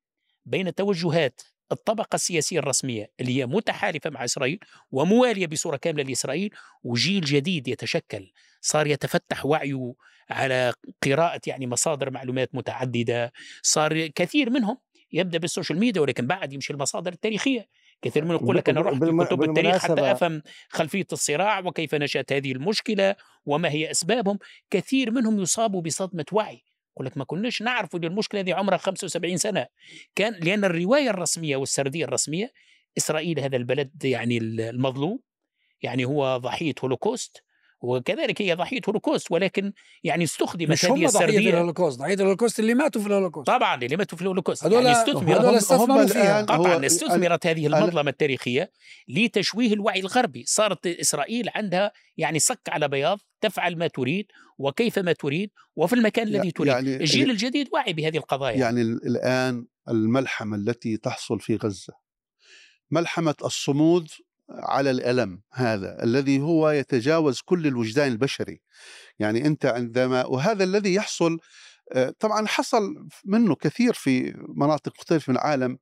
بين 0.46 0.76
توجهات 0.76 1.42
الطبقة 1.72 2.16
السياسية 2.16 2.60
الرسمية 2.60 3.12
اللي 3.20 3.38
هي 3.38 3.46
متحالفة 3.46 4.10
مع 4.10 4.26
إسرائيل 4.26 4.60
وموالية 4.92 5.48
بصورة 5.48 5.78
كاملة 5.78 6.04
لإسرائيل 6.04 6.50
وجيل 6.84 7.22
جديد 7.22 7.68
يتشكل. 7.68 8.32
صار 8.62 8.88
يتفتح 8.88 9.46
وعيه 9.46 9.94
على 10.30 10.74
قراءة 11.04 11.42
يعني 11.48 11.68
مصادر 11.68 12.12
معلومات 12.12 12.56
متعددة. 12.56 13.32
صار 13.62 14.08
كثير 14.08 14.50
منهم 14.50 14.78
يبدأ 15.12 15.38
بالسوشيال 15.38 15.80
ميديا 15.80 16.02
ولكن 16.02 16.28
بعد 16.28 16.54
يمشي 16.54 16.74
المصادر 16.74 17.14
التاريخية. 17.14 17.68
كثير 18.02 18.26
من 18.26 18.36
يقول 18.36 18.58
لك 18.58 18.70
أنا 18.70 18.82
رحت 18.82 18.96
بالم... 18.98 19.24
كتب 19.24 19.44
التاريخ 19.44 19.78
حتى 19.78 20.12
أفهم 20.12 20.42
خلفية 20.70 21.08
الصراع 21.12 21.60
وكيف 21.60 21.96
نشأت 21.96 22.34
هذه 22.34 22.52
المشكلة 22.52 23.16
وما 23.46 23.70
هي 23.70 23.92
أسبابهم. 23.92 24.40
كثير 24.70 25.12
منهم 25.12 25.40
يصابوا 25.40 25.82
بصدمة 25.82 26.26
وعي. 26.32 26.64
يقول 26.96 27.06
لك 27.06 27.18
ما 27.18 27.24
كناش 27.24 27.62
نعرف 27.62 27.96
إن 27.96 28.04
المشكلة 28.04 28.42
هذه 28.42 28.54
عمرها 28.54 28.78
75 28.78 29.38
سنة. 29.38 29.68
كان 30.16 30.34
لأن 30.34 30.66
الرواية 30.66 31.10
الرسمية 31.10 31.56
والسردية 31.56 32.06
الرسمية 32.06 32.52
إسرائيل 32.98 33.40
هذا 33.40 33.58
البلد 33.58 34.06
يعني 34.06 34.38
المظلوم 34.38 35.20
يعني 35.82 36.06
هو 36.06 36.38
ضحية 36.38 36.74
هولوكوست 36.84 37.44
وكذلك 37.82 38.42
هي 38.42 38.54
ضحية 38.54 38.82
هولوكوست 38.88 39.32
ولكن 39.32 39.74
يعني 40.04 40.24
استخدمت 40.24 40.70
مش 40.70 40.86
هم 40.86 41.08
ضحية 41.08 41.50
الهولوكوست 41.50 42.00
ضحية 42.00 42.14
الهولوكوست 42.14 42.60
اللي 42.60 42.74
ماتوا 42.74 43.02
في 43.02 43.08
الهولوكوست. 43.08 43.48
طبعا 43.48 43.76
اللي 43.84 43.98
ماتوا 43.98 44.18
في 44.18 44.22
الهولوكوست. 44.22 44.66
هذول 44.66 44.86
يعني 44.86 44.92
استثمرت 44.98 45.40
هذول 45.40 45.56
استثمروا 45.56 46.08
فيها. 46.08 46.42
طبعا 46.42 46.86
استثمرت 46.86 47.48
هذه 47.48 47.68
المظلمة 47.68 48.10
التاريخية 48.10 48.72
لتشويه 49.08 49.74
الوعي 49.74 50.00
الغربي. 50.00 50.44
صارت 50.48 50.88
إسرائيل 50.88 51.50
عندها 51.56 51.92
يعني 52.18 52.40
صك 52.40 52.70
على 52.70 52.88
بياض 52.88 53.20
تفعل 53.42 53.78
ما 53.78 53.88
تريد 53.88 54.26
وكيف 54.58 55.00
ما 55.00 55.14
تريد 55.14 55.50
وفي 55.76 55.96
المكان 55.96 56.28
الذي 56.28 56.52
تريد. 56.52 56.68
يعني 56.68 56.96
الجيل 56.96 57.32
الجديد 57.32 57.70
واعي 57.74 57.94
بهذه 57.94 58.18
القضايا. 58.18 58.58
يعني 58.58 58.82
الآن 58.82 59.66
الملحمة 59.90 60.58
التي 60.58 60.98
تحصل 60.98 61.40
في 61.40 61.56
غزة 61.56 61.94
ملحمة 62.92 63.36
الصمود 63.46 64.08
على 64.50 64.92
الألم 64.92 65.42
هذا 65.54 66.04
الذي 66.04 66.40
هو 66.40 66.70
يتجاوز 66.70 67.42
كل 67.42 67.68
الوجدان 67.68 68.12
البشري. 68.12 68.62
يعني 69.20 69.48
أنت 69.48 69.66
عندما 69.66 70.26
وهذا 70.26 70.64
الذي 70.64 70.94
يحصل 70.94 71.40
آه، 71.94 72.14
طبعا 72.20 72.48
حصل 72.48 73.08
منه 73.26 73.56
كثير 73.56 73.94
في 73.94 74.34
مناطق 74.56 74.94
مختلفة 75.00 75.32
من 75.32 75.38
العالم 75.38 75.78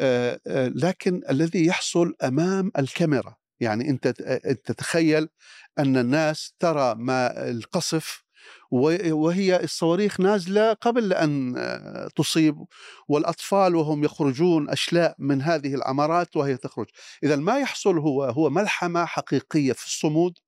آه، 0.00 0.40
آه، 0.46 0.68
لكن 0.68 1.20
الذي 1.30 1.66
يحصل 1.66 2.14
أمام 2.24 2.72
الكاميرا. 2.78 3.36
يعني 3.60 3.90
أنت 3.90 4.08
تتخيل 4.64 5.28
أن 5.78 5.96
الناس 5.96 6.54
ترى 6.58 6.94
ما 6.94 7.50
القصف 7.50 8.24
وهي 8.70 9.64
الصواريخ 9.64 10.20
نازلة 10.20 10.72
قبل 10.72 11.12
أن 11.12 11.54
تصيب 12.16 12.64
والأطفال 13.08 13.74
وهم 13.76 14.04
يخرجون 14.04 14.70
أشلاء 14.70 15.14
من 15.18 15.42
هذه 15.42 15.74
العمارات 15.74 16.36
وهي 16.36 16.56
تخرج، 16.56 16.86
إذا 17.24 17.36
ما 17.36 17.58
يحصل 17.58 17.98
هو 17.98 18.24
هو 18.24 18.50
ملحمة 18.50 19.04
حقيقية 19.04 19.72
في 19.72 19.86
الصمود، 19.86 20.38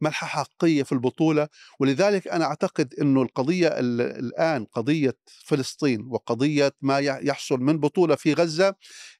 ملحمة 0.00 0.28
حقيقية 0.28 0.82
في 0.82 0.92
البطولة، 0.92 1.48
ولذلك 1.80 2.28
أنا 2.28 2.44
أعتقد 2.44 2.94
إنه 3.00 3.22
القضية 3.22 3.68
الآن 3.68 4.64
قضية 4.64 5.16
فلسطين 5.44 6.06
وقضية 6.10 6.72
ما 6.82 6.98
يحصل 6.98 7.60
من 7.60 7.78
بطولة 7.80 8.14
في 8.14 8.34
غزة 8.34 8.74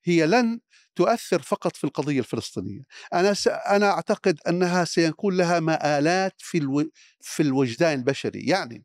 هي 0.04 0.26
لن 0.26 0.60
تؤثر 0.96 1.42
فقط 1.42 1.76
في 1.76 1.84
القضية 1.84 2.18
الفلسطينية، 2.18 2.82
أنا 3.14 3.34
س... 3.34 3.48
أنا 3.48 3.90
أعتقد 3.90 4.40
أنها 4.48 4.84
سيكون 4.84 5.36
لها 5.36 5.60
مآلات 5.60 6.34
في 6.38 6.58
ألو... 6.58 6.90
في 7.20 7.42
الوجدان 7.42 7.98
البشري، 7.98 8.40
يعني 8.40 8.84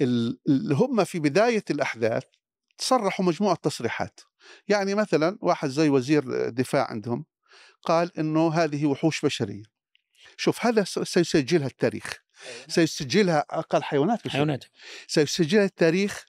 اللي 0.00 0.74
هم 0.74 1.04
في 1.04 1.18
بداية 1.18 1.64
الأحداث 1.70 2.22
تصرحوا 2.78 3.24
مجموعة 3.24 3.54
تصريحات، 3.62 4.20
يعني 4.68 4.94
مثلا 4.94 5.38
واحد 5.40 5.68
زي 5.68 5.88
وزير 5.88 6.46
الدفاع 6.48 6.90
عندهم 6.90 7.24
قال 7.82 8.18
إنه 8.18 8.54
هذه 8.54 8.86
وحوش 8.86 9.24
بشرية. 9.24 9.62
شوف 10.36 10.66
هذا 10.66 10.84
سيسجلها 10.84 11.66
التاريخ 11.66 12.04
أيوة. 12.46 12.68
سيسجلها 12.68 13.44
أقل 13.50 13.82
حيوانات 13.82 14.18
بشرية. 14.18 14.32
حيوانات 14.32 14.64
سيسجلها 15.06 15.64
التاريخ 15.64 16.24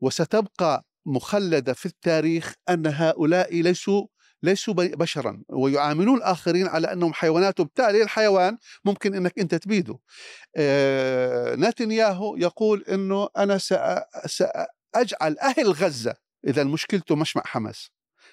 وستبقى 0.00 0.86
مخلدة 1.06 1.72
في 1.72 1.86
التاريخ 1.86 2.54
أن 2.68 2.86
هؤلاء 2.86 3.60
ليسوا 3.60 4.06
ليسوا 4.44 4.74
بشرا 4.74 5.42
ويعاملون 5.48 6.16
الآخرين 6.18 6.66
على 6.66 6.92
أنهم 6.92 7.12
حيوانات 7.12 7.60
وبالتالي 7.60 8.02
الحيوان 8.02 8.58
ممكن 8.84 9.14
أنك 9.14 9.38
أنت 9.38 9.54
تبيده 9.54 9.98
نتنياهو 11.68 12.36
يقول 12.36 12.84
أنه 12.88 13.28
أنا 13.36 13.58
سأجعل 14.26 15.38
أهل 15.42 15.72
غزة 15.72 16.14
إذا 16.46 16.64
مشكلته 16.64 17.16
مش 17.16 17.36
مع 17.36 17.42
حماس 17.46 17.90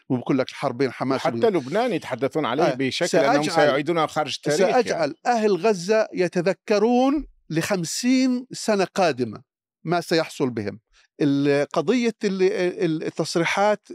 وبقول 0.10 0.38
لك 0.38 0.50
الحرب 0.50 0.78
بين 0.78 0.92
حماس 0.92 1.22
حتى 1.22 1.50
لبنان 1.50 1.94
يتحدثون 1.94 2.46
عليه 2.46 2.64
آه 2.64 2.74
بشكل 2.74 3.18
أنهم 3.18 3.44
سيعيدونها 3.44 4.06
خارج 4.06 4.36
التاريخ 4.36 4.60
يعني. 4.60 4.74
سأجعل 4.74 5.16
يعني. 5.26 5.38
أهل 5.38 5.56
غزة 5.56 6.08
يتذكرون 6.14 7.28
لخمسين 7.50 8.48
سنة 8.52 8.88
قادمة 8.96 9.42
ما 9.84 10.02
سيحصل 10.02 10.50
بهم 10.50 10.80
قضية 11.74 12.16
التصريحات 12.24 13.88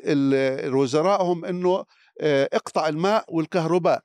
وزرائهم 0.65 1.45
أنه 1.45 1.85
اقطع 2.23 2.89
الماء 2.89 3.25
والكهرباء. 3.29 4.03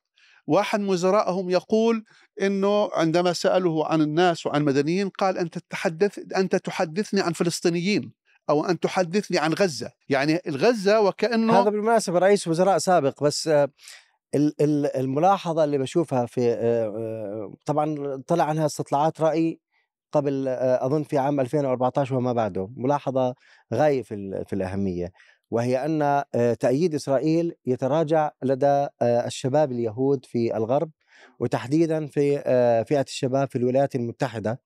واحد 0.47 0.79
من 0.79 0.89
وزرائهم 0.89 1.49
يقول 1.49 2.03
إنه 2.41 2.89
عندما 2.93 3.33
سألوه 3.33 3.87
عن 3.87 4.01
الناس 4.01 4.45
وعن 4.45 4.61
المدنيين 4.61 5.09
قال 5.09 5.37
أنت 5.37 5.57
تتحدث 5.57 6.19
أنت 6.35 6.55
تحدثني 6.55 7.21
عن 7.21 7.33
فلسطينيين 7.33 8.11
أو 8.49 8.65
أن 8.65 8.79
تحدثني 8.79 9.37
عن 9.37 9.53
غزة، 9.53 9.91
يعني 10.09 10.39
الغزة 10.47 11.01
وكأنه 11.01 11.61
هذا 11.61 11.69
بالمناسبة 11.69 12.19
رئيس 12.19 12.47
وزراء 12.47 12.77
سابق 12.77 13.23
بس 13.23 13.47
آه، 13.47 13.69
الملاحظة 14.95 15.63
اللي 15.63 15.77
بشوفها 15.77 16.25
في 16.25 16.51
آه، 16.53 17.53
طبعا 17.65 18.21
طلع 18.27 18.43
عنها 18.43 18.65
استطلاعات 18.65 19.21
رأي 19.21 19.59
قبل 20.11 20.47
أظن 20.57 21.03
في 21.03 21.17
عام 21.17 21.39
2014 21.39 22.15
وما 22.15 22.33
بعده، 22.33 22.69
ملاحظة 22.75 23.35
غاية 23.73 24.03
في 24.03 24.53
الأهمية. 24.53 25.11
وهي 25.51 25.85
أن 25.85 26.01
آه، 26.01 26.53
تأييد 26.59 26.95
إسرائيل 26.95 27.55
يتراجع 27.65 28.31
لدى 28.43 28.65
آه، 28.65 29.25
الشباب 29.25 29.71
اليهود 29.71 30.25
في 30.25 30.57
الغرب 30.57 30.91
وتحديدا 31.39 32.07
في 32.07 32.43
آه، 32.45 32.83
فئة 32.83 33.01
الشباب 33.01 33.49
في 33.49 33.55
الولايات 33.55 33.95
المتحدة 33.95 34.61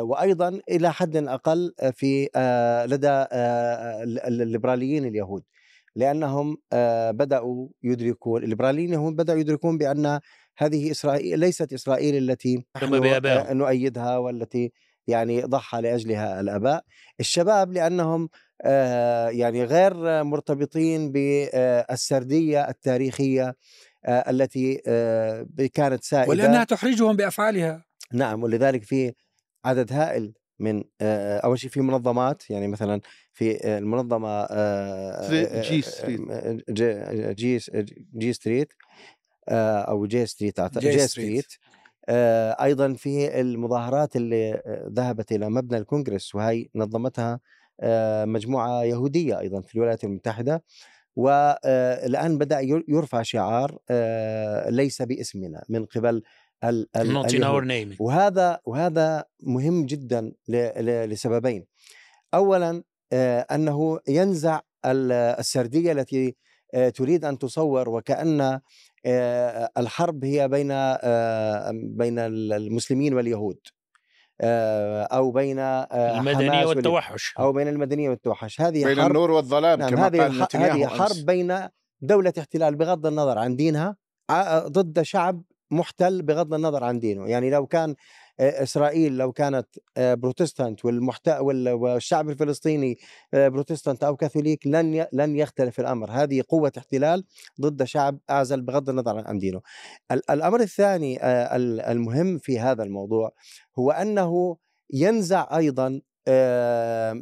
وأيضا 0.00 0.60
إلى 0.70 0.92
حد 0.92 1.16
أقل 1.16 1.74
في 1.92 2.28
لدى 2.86 3.26
الليبراليين 4.28 5.04
اليهود 5.04 5.42
لأنهم 5.96 6.56
بدأوا 7.10 7.68
يدركون 7.82 8.44
الليبراليين 8.44 8.88
اليهود 8.88 9.16
بدأوا 9.16 9.38
يدركون 9.38 9.78
بأن 9.78 10.20
هذه 10.58 10.90
إسرائيل 10.90 11.38
ليست 11.38 11.72
إسرائيل 11.72 12.30
التي 12.30 12.64
نؤيدها 13.52 14.18
والتي 14.18 14.72
يعني 15.06 15.42
ضحى 15.42 15.80
لأجلها 15.80 16.40
الآباء. 16.40 16.84
الشباب 17.20 17.72
لأنهم 17.72 18.28
يعني 19.30 19.64
غير 19.64 20.24
مرتبطين 20.24 21.12
بالسردية 21.12 22.68
التاريخية 22.68 23.56
آه، 24.04 24.30
التي 24.30 24.82
آه، 24.86 25.46
كانت 25.74 26.04
سائدة. 26.04 26.30
ولأنها 26.30 26.64
تحرجهم 26.64 27.16
بأفعالها. 27.16 27.84
نعم 28.12 28.42
ولذلك 28.42 28.84
في 28.84 29.12
عدد 29.64 29.92
هائل 29.92 30.32
من 30.58 30.82
أول 31.00 31.58
شيء 31.58 31.70
في 31.70 31.80
منظمات 31.80 32.50
يعني 32.50 32.68
مثلا 32.68 33.00
في 33.32 33.76
المنظمة 33.78 34.46
J 35.60 35.82
Street. 35.82 36.20
J, 37.30 37.58
J 38.14 38.32
Street 38.32 38.72
أو 39.48 40.06
J 40.06 40.26
Street 40.26 40.60
J, 40.60 40.90
J 40.90 40.98
Street. 40.98 41.52
أيضا 42.60 42.92
في 42.92 43.40
المظاهرات 43.40 44.16
اللي 44.16 44.62
ذهبت 44.92 45.32
إلى 45.32 45.48
مبنى 45.48 45.78
الكونغرس 45.78 46.34
وهي 46.34 46.66
نظمتها 46.74 47.40
مجموعة 48.24 48.84
يهودية 48.84 49.38
أيضا 49.38 49.60
في 49.60 49.74
الولايات 49.74 50.04
المتحدة. 50.04 50.64
والان 51.16 52.38
بدأ 52.38 52.60
يرفع 52.88 53.22
شعار 53.22 53.78
ليس 54.70 55.02
باسمنا 55.02 55.64
من 55.68 55.84
قبل 55.84 56.22
ال 56.64 56.88
وهذا 58.00 58.60
وهذا 58.64 59.24
مهم 59.42 59.86
جدا 59.86 60.32
لسببين. 61.06 61.66
اولا 62.34 62.82
أنه 63.52 63.98
ينزع 64.08 64.60
السردية 64.86 65.92
التي 65.92 66.36
تريد 66.94 67.24
أن 67.24 67.38
تصور 67.38 67.88
وكأن 67.88 68.60
الحرب 69.78 70.24
هي 70.24 70.48
بين 70.48 70.68
بين 71.96 72.18
المسلمين 72.18 73.14
واليهود. 73.14 73.58
أو 74.44 75.30
بين 75.30 75.58
المدنية 75.58 76.66
والتوحش. 76.66 77.34
أو 77.38 77.52
بين 77.52 77.68
المدنية 77.68 78.10
والتوحش. 78.10 78.60
هذه 78.60 78.84
بين 78.84 79.00
حرب 79.00 79.10
النور 79.10 79.30
والظلام 79.30 79.78
نعم 79.78 79.90
كما 79.90 80.06
هذه 80.06 80.44
قال 80.44 80.62
هذه 80.62 80.86
حرب 80.86 81.26
بين 81.26 81.68
دولة 82.00 82.32
احتلال 82.38 82.76
بغض 82.76 83.06
النظر 83.06 83.38
عن 83.38 83.56
دينها 83.56 83.96
ضد 84.52 85.02
شعب 85.02 85.42
محتل 85.70 86.22
بغض 86.22 86.54
النظر 86.54 86.84
عن 86.84 86.98
دينه. 86.98 87.28
يعني 87.28 87.50
لو 87.50 87.66
كان 87.66 87.94
إسرائيل 88.42 89.16
لو 89.16 89.32
كانت 89.32 89.66
بروتستانت 89.98 90.84
والمحت... 90.84 91.28
والشعب 91.38 92.30
الفلسطيني 92.30 92.98
بروتستانت 93.32 94.04
أو 94.04 94.16
كاثوليك 94.16 94.66
لن 94.66 95.06
لن 95.12 95.36
يختلف 95.36 95.80
الأمر. 95.80 96.10
هذه 96.10 96.42
قوة 96.48 96.72
احتلال 96.78 97.24
ضد 97.60 97.84
شعب 97.84 98.18
أعزل 98.30 98.62
بغض 98.62 98.90
النظر 98.90 99.28
عن 99.28 99.38
دينه. 99.38 99.60
الأمر 100.30 100.60
الثاني 100.60 101.18
المهم 101.90 102.38
في 102.38 102.60
هذا 102.60 102.82
الموضوع 102.82 103.32
هو 103.78 103.90
أنه 103.90 104.56
ينزع 104.92 105.56
أيضا 105.56 106.00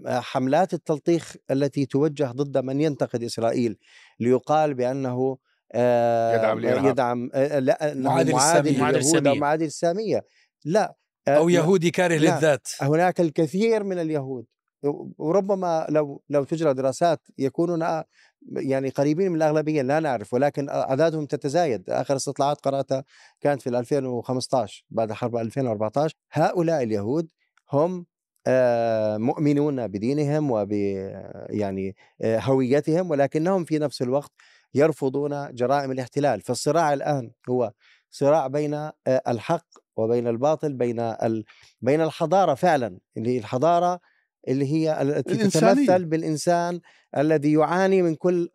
حملات 0.06 0.74
التلطيخ 0.74 1.36
التي 1.50 1.86
توجه 1.86 2.24
ضد 2.24 2.58
من 2.58 2.80
ينتقد 2.80 3.22
إسرائيل 3.22 3.78
ليقال 4.20 4.74
بأنه 4.74 5.38
يدعم 5.74 6.58
الإرهاب. 6.58 6.84
يدعم 6.84 7.30
لا 7.34 7.94
معادل 7.94 8.36
السامية. 8.36 9.40
معادل 9.40 9.66
السامية. 9.66 10.24
لا. 10.64 10.94
أو 11.28 11.48
يهودي 11.48 11.90
كاره 11.90 12.14
للذات. 12.14 12.68
هناك 12.80 13.20
الكثير 13.20 13.84
من 13.84 13.98
اليهود. 13.98 14.46
وربما 15.18 15.86
لو 15.88 16.22
لو 16.28 16.44
تجرى 16.44 16.74
دراسات 16.74 17.20
يكونون 17.38 18.02
يعني 18.52 18.88
قريبين 18.88 19.30
من 19.30 19.36
الأغلبية 19.36 19.82
لا 19.82 20.00
نعرف. 20.00 20.34
ولكن 20.34 20.68
أعدادهم 20.68 21.26
تتزايد. 21.26 21.90
آخر 21.90 22.16
استطلاعات 22.16 22.60
قرأتها 22.60 23.04
كانت 23.40 23.62
في 23.62 23.68
2015 23.68 24.84
بعد 24.90 25.12
حرب 25.12 25.36
2014 25.36 26.16
هؤلاء 26.32 26.82
اليهود 26.82 27.30
هم 27.72 28.06
مؤمنون 29.18 29.86
بدينهم 29.86 30.50
وب 30.50 30.72
يعني 31.50 31.96
هويتهم 32.24 33.10
ولكنهم 33.10 33.64
في 33.64 33.78
نفس 33.78 34.02
الوقت 34.02 34.32
يرفضون 34.74 35.54
جرائم 35.54 35.90
الاحتلال. 35.90 36.40
فالصراع 36.40 36.92
الآن 36.92 37.30
هو 37.48 37.72
صراع 38.10 38.46
بين 38.46 38.90
الحق 39.08 39.66
وبين 39.96 40.28
الباطل 40.28 40.72
بين 40.72 41.00
ال... 41.00 41.44
بين 41.80 42.00
الحضارة 42.00 42.54
فعلا 42.54 42.98
اللي 43.16 43.38
الحضارة 43.38 44.00
اللي 44.48 44.72
هي 44.72 45.02
التي 45.02 45.36
تتمثل 45.36 46.04
بالإنسان 46.04 46.80
الذي 47.16 47.52
يعاني 47.52 48.02
من 48.02 48.14
كل 48.14 48.48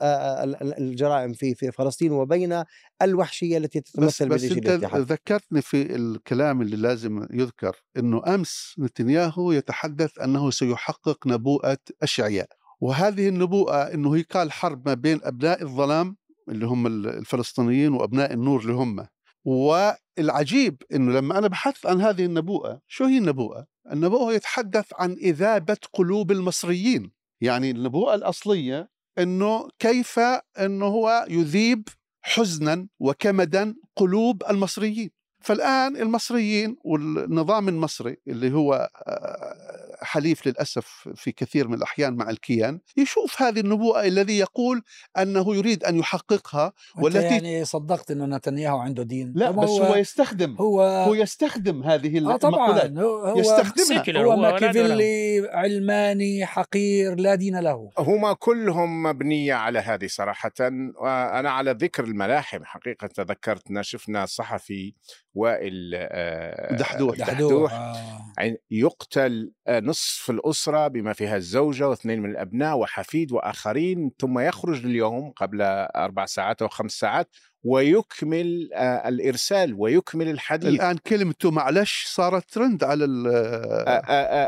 الجرائم 0.77 1.33
في 1.33 1.55
في 1.55 1.71
فلسطين 1.71 2.11
وبين 2.11 2.63
الوحشية 3.01 3.57
التي 3.57 3.79
تتمثل 3.81 4.29
بس, 4.29 4.45
بس 4.45 4.51
أنت 4.51 4.67
ذكرتني 4.95 5.61
في 5.61 5.95
الكلام 5.95 6.61
اللي 6.61 6.75
لازم 6.75 7.27
يذكر 7.33 7.75
إنه 7.97 8.21
أمس 8.35 8.75
نتنياهو 8.79 9.51
يتحدث 9.51 10.19
أنه 10.19 10.51
سيحقق 10.51 11.27
نبوءة 11.27 11.77
أشعياء. 12.03 12.47
وهذه 12.81 13.27
النبوءة 13.27 13.93
إنه 13.93 14.15
هي 14.15 14.21
قال 14.21 14.51
حرب 14.51 14.87
ما 14.87 14.93
بين 14.93 15.19
أبناء 15.23 15.63
الظلام 15.63 16.17
اللي 16.49 16.65
هم 16.65 16.87
الفلسطينيين 16.87 17.93
وأبناء 17.93 18.33
النور 18.33 18.61
اللي 18.61 18.73
هم. 18.73 19.07
والعجيب 19.45 20.83
إنه 20.93 21.11
لما 21.11 21.37
أنا 21.37 21.47
بحثت 21.47 21.85
عن 21.85 22.01
هذه 22.01 22.25
النبوءة 22.25 22.81
شو 22.87 23.05
هي 23.05 23.17
النبوءة؟ 23.17 23.67
النبوءة 23.91 24.33
يتحدث 24.33 24.85
عن 24.99 25.11
إذابة 25.11 25.77
قلوب 25.93 26.31
المصريين. 26.31 27.11
يعني 27.41 27.71
النبوءة 27.71 28.15
الأصلية 28.15 28.89
إنه 29.19 29.67
كيف 29.79 30.19
إنه 30.59 30.85
هو 30.85 31.25
يذيب 31.29 31.87
حزنا 32.21 32.87
وكمدا 32.99 33.75
قلوب 33.95 34.43
المصريين. 34.49 35.09
فالآن 35.45 35.97
المصريين 35.97 36.77
والنظام 36.83 37.69
المصري 37.69 38.17
اللي 38.27 38.53
هو 38.53 38.89
آه، 39.07 39.84
حليف 40.01 40.47
للأسف 40.47 41.09
في 41.15 41.31
كثير 41.31 41.67
من 41.67 41.73
الأحيان 41.73 42.13
مع 42.13 42.29
الكيان 42.29 42.79
يشوف 42.97 43.41
هذه 43.41 43.59
النبوءة 43.59 44.07
الذي 44.07 44.37
يقول 44.37 44.81
أنه 45.17 45.55
يريد 45.55 45.83
أن 45.83 45.95
يحققها 45.95 46.73
والتي 47.01 47.19
يعني 47.19 47.65
صدقت 47.65 48.11
أنه 48.11 48.25
نتنياهو 48.25 48.77
عنده 48.77 49.03
دين. 49.03 49.33
لا 49.35 49.51
بس 49.51 49.69
هو, 49.69 49.83
هو 49.83 49.95
يستخدم 49.95 50.55
هو, 50.59 50.81
هو 50.81 51.13
يستخدم 51.13 51.83
هذه 51.83 52.33
آه 52.33 52.37
طبعا. 52.37 52.99
هو 52.99 53.39
يستخدمها. 53.39 54.23
هو 54.23 54.35
ماكيافيلي 54.35 55.47
علماني 55.53 56.45
حقير 56.45 57.15
لا 57.15 57.35
دين 57.35 57.59
له. 57.59 57.89
هما 57.97 58.33
كلهم 58.33 59.03
مبنية 59.03 59.53
على 59.53 59.79
هذه 59.79 60.07
صراحة 60.07 60.51
وأنا 60.95 61.49
على 61.49 61.71
ذكر 61.71 62.03
الملاحم 62.03 62.63
حقيقة 62.63 63.07
تذكرتنا 63.07 63.81
شفنا 63.81 64.25
صحفي 64.25 64.93
وائل 65.35 65.91
آه، 65.95 66.75
دحدوح, 66.75 67.17
دحدوح 67.17 67.73
آه. 67.73 68.57
يقتل 68.71 69.51
آه، 69.67 69.79
نصف 69.79 70.29
الأسرة 70.29 70.87
بما 70.87 71.13
فيها 71.13 71.35
الزوجة 71.35 71.89
واثنين 71.89 72.21
من 72.21 72.29
الأبناء 72.29 72.77
وحفيد 72.77 73.31
وآخرين 73.31 74.11
ثم 74.19 74.39
يخرج 74.39 74.85
اليوم 74.85 75.31
قبل 75.31 75.61
أربع 75.95 76.25
ساعات 76.25 76.61
أو 76.61 76.67
خمس 76.67 76.91
ساعات 76.91 77.29
ويكمل 77.65 78.69
الإرسال 79.05 79.75
ويكمل 79.77 80.29
الحديث. 80.29 80.69
الآن 80.69 80.97
كلمته 80.97 81.51
معلش 81.51 82.05
صارت 82.07 82.51
ترند 82.51 82.83
على 82.83 83.03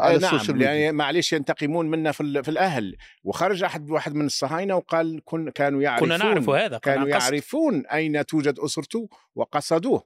على 0.01 0.17
نعم 0.17 0.35
ال 0.35 0.38
social 0.38 0.57
media. 0.57 0.71
يعني 0.71 0.91
معلش 0.91 1.33
ينتقمون 1.33 1.85
منا 1.85 2.11
في, 2.11 2.43
في 2.43 2.49
الأهل. 2.49 2.95
وخرج 3.23 3.63
أحد 3.63 3.89
واحد 3.89 4.15
من 4.15 4.25
الصهاينة 4.25 4.75
وقال 4.75 5.21
كن 5.25 5.49
كانوا 5.49 5.81
يعرفون 5.81 6.07
كنا 6.07 6.17
نعرف 6.17 6.49
هذا 6.49 6.77
كانوا 6.77 7.07
يعرفون 7.07 7.85
أين 7.85 8.25
توجد 8.25 8.59
أسرته 8.59 9.09
وقصدوه. 9.35 10.03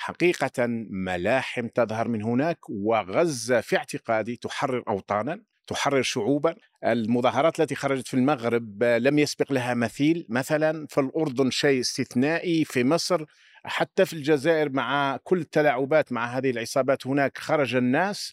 حقيقة 0.00 0.66
ملاحم 0.90 1.68
تظهر 1.68 2.08
من 2.08 2.22
هناك 2.22 2.58
وغزة 2.70 3.60
في 3.60 3.76
اعتقادي 3.76 4.36
تحرر 4.36 4.82
أوطانا 4.88 5.40
تحرر 5.66 6.02
شعوبا. 6.02 6.54
المظاهرات 6.84 7.60
التي 7.60 7.74
خرجت 7.74 8.08
في 8.08 8.14
المغرب 8.14 8.82
لم 8.82 9.18
يسبق 9.18 9.52
لها 9.52 9.74
مثيل. 9.74 10.26
مثلا 10.28 10.86
في 10.90 11.00
الأردن 11.00 11.50
شيء 11.50 11.80
استثنائي 11.80 12.64
في 12.64 12.84
مصر 12.84 13.24
حتى 13.64 14.06
في 14.06 14.12
الجزائر 14.12 14.70
مع 14.70 15.18
كل 15.24 15.38
التلاعبات 15.38 16.12
مع 16.12 16.26
هذه 16.26 16.50
العصابات 16.50 17.06
هناك 17.06 17.38
خرج 17.38 17.74
الناس. 17.74 18.32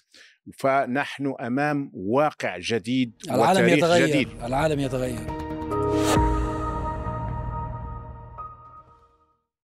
فنحن 0.57 1.33
أمام 1.39 1.91
واقع 1.93 2.57
جديد 2.57 3.13
العالم 3.29 3.69
يتغير 3.69 4.07
جديد. 4.07 4.29
العالم 4.43 4.79
يتغير. 4.79 5.54